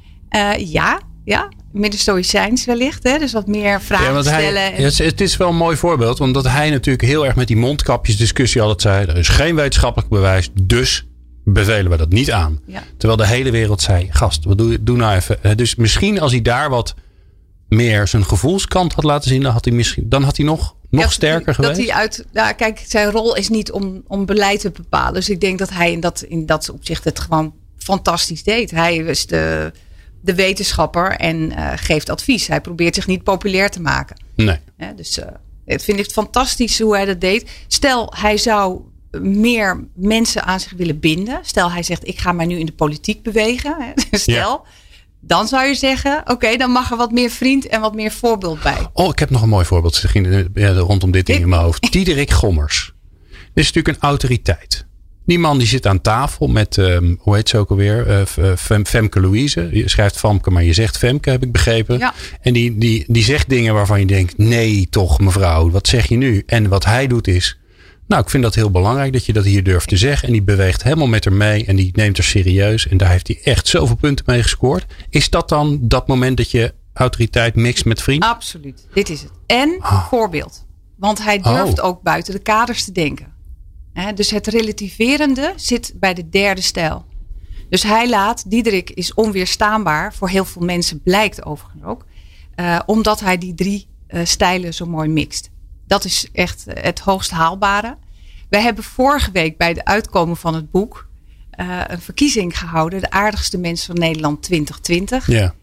[0.58, 1.50] Ja, ja.
[1.72, 3.04] Midden stoïcijns wellicht.
[3.04, 3.18] Hè?
[3.18, 4.74] Dus wat meer vragen hij, stellen.
[4.74, 6.20] en- het, is, het is wel een mooi voorbeeld.
[6.20, 9.06] Omdat hij natuurlijk heel erg met die mondkapjesdiscussie altijd zei.
[9.06, 10.50] Er is geen wetenschappelijk bewijs.
[10.62, 11.06] Dus
[11.44, 12.60] bevelen we dat niet aan.
[12.66, 12.84] Ja.
[12.98, 14.08] Terwijl de hele wereld zei.
[14.10, 15.44] Gast, wat doe, doe nou even.
[15.44, 16.94] Eh, Dus misschien als hij daar wat
[17.70, 19.42] meer zijn gevoelskant had laten zien.
[19.42, 21.78] Dan had hij, misschien, dan had hij nog, nog Ja, sterker dat geweest.
[21.80, 25.14] Hij uit, nou, kijk, zijn rol is niet om, om beleid te bepalen.
[25.14, 28.72] Dus ik denk dat hij in dat, in dat opzicht het gewoon fantastisch deed.
[28.72, 29.72] Hij is de,
[30.28, 32.48] de wetenschapper en eh, geeft advies.
[32.48, 34.16] Hij probeert zich niet populair te maken.
[34.36, 34.60] Nee.
[34.96, 35.28] Dus, eh,
[35.66, 37.50] Het vind ik fantastisch hoe hij dat deed.
[37.68, 38.82] Stel, hij zou
[39.22, 41.40] meer mensen aan zich willen binden.
[41.42, 43.76] Stel, hij zegt: Ik ga mij nu in de politiek bewegen.
[43.80, 43.92] hè.
[44.18, 44.66] Stel,
[45.20, 48.62] dan zou je zeggen: Oké, dan mag er wat meer vriend en wat meer voorbeeld
[48.62, 48.88] bij.
[48.94, 49.96] Oh, ik heb nog een mooi voorbeeld.
[49.96, 51.92] Ze ging ja, rondom dit ding in mijn hoofd.
[51.92, 52.94] Diederik Gommers.
[53.30, 54.86] Dit is natuurlijk een autoriteit.
[55.28, 58.08] Die man die zit aan tafel met, ehm, hoe heet ze ook alweer?
[58.08, 59.70] Eh, eh, Fem- Femke Louise.
[59.72, 61.98] Je schrijft Famke, maar je zegt Femke, heb ik begrepen.
[62.00, 62.14] Ja.
[62.42, 66.16] En die, die, die zegt dingen waarvan je denkt, nee toch mevrouw, wat zeg je
[66.18, 66.44] nu?
[66.46, 67.60] En wat hij doet is,
[68.08, 70.28] nou ik vind dat heel belangrijk dat je dat hier durft te zeggen.
[70.28, 72.88] En die beweegt helemaal met haar mee en die neemt haar serieus.
[72.88, 74.86] En daar heeft hij echt zoveel punten mee gescoord.
[75.10, 78.24] Is dat dan dat moment dat je autoriteit mixt met vriend?
[78.24, 78.88] Absoluut.
[78.94, 79.32] Dit is het.
[79.46, 80.08] En Ah.
[80.08, 80.66] voorbeeld.
[80.98, 81.86] Want hij durft Oh.
[81.86, 83.36] ook buiten de kaders te denken.
[84.02, 87.06] Hè, dus het relativerende zit bij de derde stijl.
[87.70, 90.14] Dus hij laat, Diederik is onweerstaanbaar.
[90.14, 92.06] Voor heel veel mensen blijkt overigens ook.
[92.56, 95.50] eh, omdat hij die drie eh, stijlen zo mooi mixt.
[95.88, 97.98] Dat is echt eh, het hoogst haalbare.
[98.50, 101.08] We hebben vorige week bij de uitkomen van het boek
[101.88, 103.02] een verkiezing gehouden.
[103.02, 105.28] De aardigste mens van Nederland 2020.
[105.28, 105.54] Ja.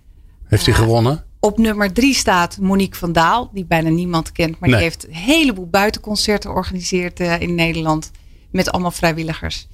[0.44, 1.24] Heeft hij gewonnen?
[1.40, 4.58] Op nummer drie staat Monique van Daal, die bijna niemand kent.
[4.58, 4.78] Maar Nee.
[4.78, 8.10] die heeft een heleboel buitenconcerten georganiseerd in Nederland.
[8.54, 9.68] Met allemaal vrijwilligers.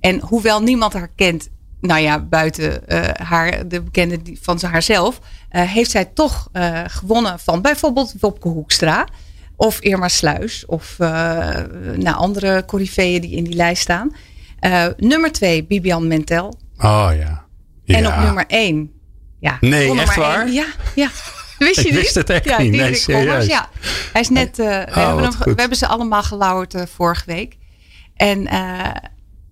[0.00, 1.48] En hoewel niemand haar kent,
[1.80, 7.38] nou ja, buiten eh, haar, de bekende van haarzelf, eh, heeft zij toch eh, gewonnen
[7.38, 9.06] van bijvoorbeeld Wopke Hoekstra.
[9.56, 10.66] Of Irma Sluis.
[10.66, 14.14] Of nou, andere coryfeeën die in die lijst staan.
[14.96, 16.58] Nummer twee, Bibian Mentel.
[16.78, 17.44] Oh ja.
[17.86, 18.16] En Ja.
[18.18, 18.92] op nummer één.
[19.40, 20.44] Ja, Nee, echt waar?
[20.44, 20.52] één.
[20.52, 21.08] Ja, ja.
[21.58, 22.02] Wist je Ik niet?
[22.02, 22.72] wist het echt ja, niet.
[22.72, 23.46] Nee, serieus.
[23.46, 23.68] Ja.
[24.12, 24.58] Hij is net.
[24.58, 27.56] eh, we, hebben hem, we hebben ze allemaal gelauwerd vorige week.
[28.16, 28.90] En eh,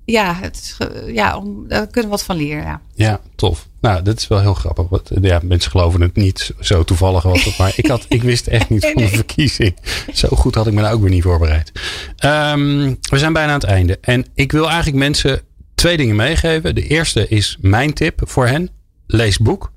[0.04, 2.62] ja, het ja om, daar kunnen we wat van leren.
[2.62, 2.80] Ja.
[2.94, 3.68] Ja, tof.
[3.80, 4.88] Nou, dat is wel heel grappig.
[4.88, 6.52] Want, ja, mensen geloven het niet.
[6.60, 7.58] Zo toevallig was het.
[7.58, 9.76] Maar ik, had, ik wist echt niet van de verkiezing.
[10.12, 11.72] Zo goed had ik me nou ook weer niet voorbereid.
[12.16, 13.98] Ehm, we zijn bijna aan het einde.
[14.00, 15.40] En ik wil eigenlijk mensen
[15.74, 16.74] twee dingen meegeven.
[16.74, 18.70] De eerste is mijn tip voor hen.
[19.06, 19.72] Lees boek.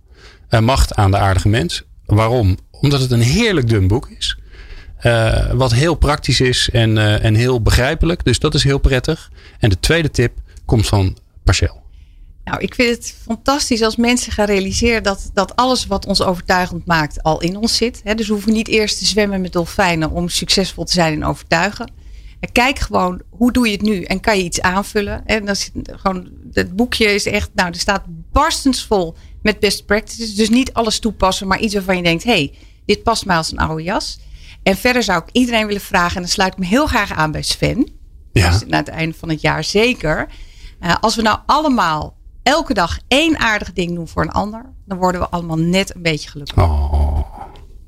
[0.50, 1.84] Eh, Macht aan de aardige mens.
[2.06, 2.58] Waarom?
[2.72, 4.38] Omdat het een heerlijk dun boek is.
[5.04, 8.24] Eh, wat heel praktisch is en, eh, en heel begrijpelijk.
[8.24, 9.32] Dus dat is heel prettig.
[9.60, 10.34] En de tweede tip
[10.66, 11.82] komt van Parcel.
[12.43, 16.86] Nou, ik vind het fantastisch als mensen gaan realiseren dat, dat alles wat ons overtuigend
[16.86, 18.01] maakt al in ons zit.
[18.16, 21.91] Dus we hoeven niet eerst te zwemmen met dolfijnen om succesvol te zijn in overtuigen.
[22.39, 24.04] En Kijk gewoon, hoe doe je het nu?
[24.04, 25.26] En kan je iets aanvullen?
[25.26, 30.36] En dan zit gewoon, het boekje is echt, nou, er staat barstensvol met best practices.
[30.36, 32.54] Dus niet alles toepassen, maar iets waarvan je denkt, hey,
[32.86, 34.20] dit past mij als een oude jas.
[34.64, 37.32] En verder zou ik iedereen willen vragen, en dan sluit ik me heel graag aan
[37.32, 37.89] bij Sven.
[38.32, 38.51] Ja.
[38.51, 40.28] Dus na het einde van het jaar zeker.
[40.80, 44.97] Eh, als we nou allemaal elke dag één aardig ding doen voor een ander, dan
[44.97, 46.57] worden we allemaal net een beetje gelukkig.
[46.57, 47.20] Oh,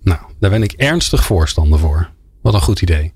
[0.01, 2.09] nou, daar ben ik ernstig voorstander voor.
[2.45, 3.13] Wat een goed idee.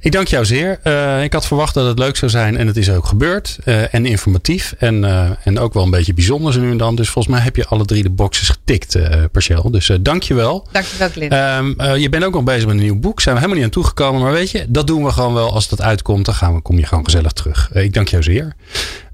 [0.00, 0.80] Ik dank jou zeer.
[0.82, 3.58] Eh, ik had verwacht dat het leuk zou zijn en het is ook gebeurd.
[3.64, 6.94] Eh, en informatief en, eh, en ook wel een beetje bijzonder zo nu en dan.
[6.94, 8.98] Dus volgens mij heb je alle drie de boxes getikt,
[9.32, 9.70] Parcel.
[9.70, 10.68] Dus dank je wel.
[10.72, 11.30] Dankjewel, Glenn.
[11.30, 13.20] Ehm, eh, je bent ook nog bezig met een nieuw boek.
[13.20, 14.20] Zijn we helemaal niet aan toegekomen.
[14.20, 16.24] Maar weet je, dat doen we gewoon wel als dat uitkomt.
[16.24, 17.70] Dan gaan we, kom je gewoon gezellig terug.
[17.72, 18.54] Ik dank jou zeer.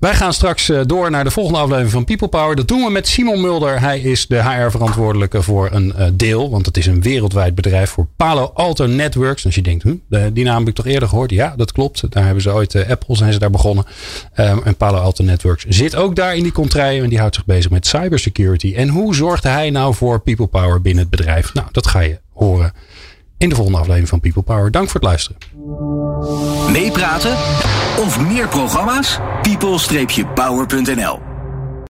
[0.01, 2.57] Wij gaan straks eh, door naar de volgende aflevering van People Power.
[2.57, 3.81] Dat doen we met Simon Mulder.
[3.81, 6.51] Hij is de HR-verantwoordelijke voor een eh, deel.
[6.51, 9.45] Want het is een wereldwijd bedrijf voor Palo Alto Networks.
[9.45, 11.31] Als je denkt, de- die naam heb ik toch eerder gehoord?
[11.31, 12.03] Ja, dat klopt.
[12.13, 13.85] Daar hebben ze ooit, eh, Apple zijn ze daar begonnen.
[14.35, 17.03] Ehm, en Palo Alto Networks zit ook daar in die contraien.
[17.03, 18.75] En die houdt zich bezig met cybersecurity.
[18.77, 21.55] En hoe zorgt hij nou voor People Power binnen het bedrijf?
[21.55, 22.73] Nou, dat ga je horen
[23.39, 24.71] in de volgende aflevering van People Power.
[24.71, 25.39] Dank voor het luisteren.
[26.73, 27.37] Meepraten
[27.99, 29.19] of meer programma's?
[29.43, 31.28] people-power.nl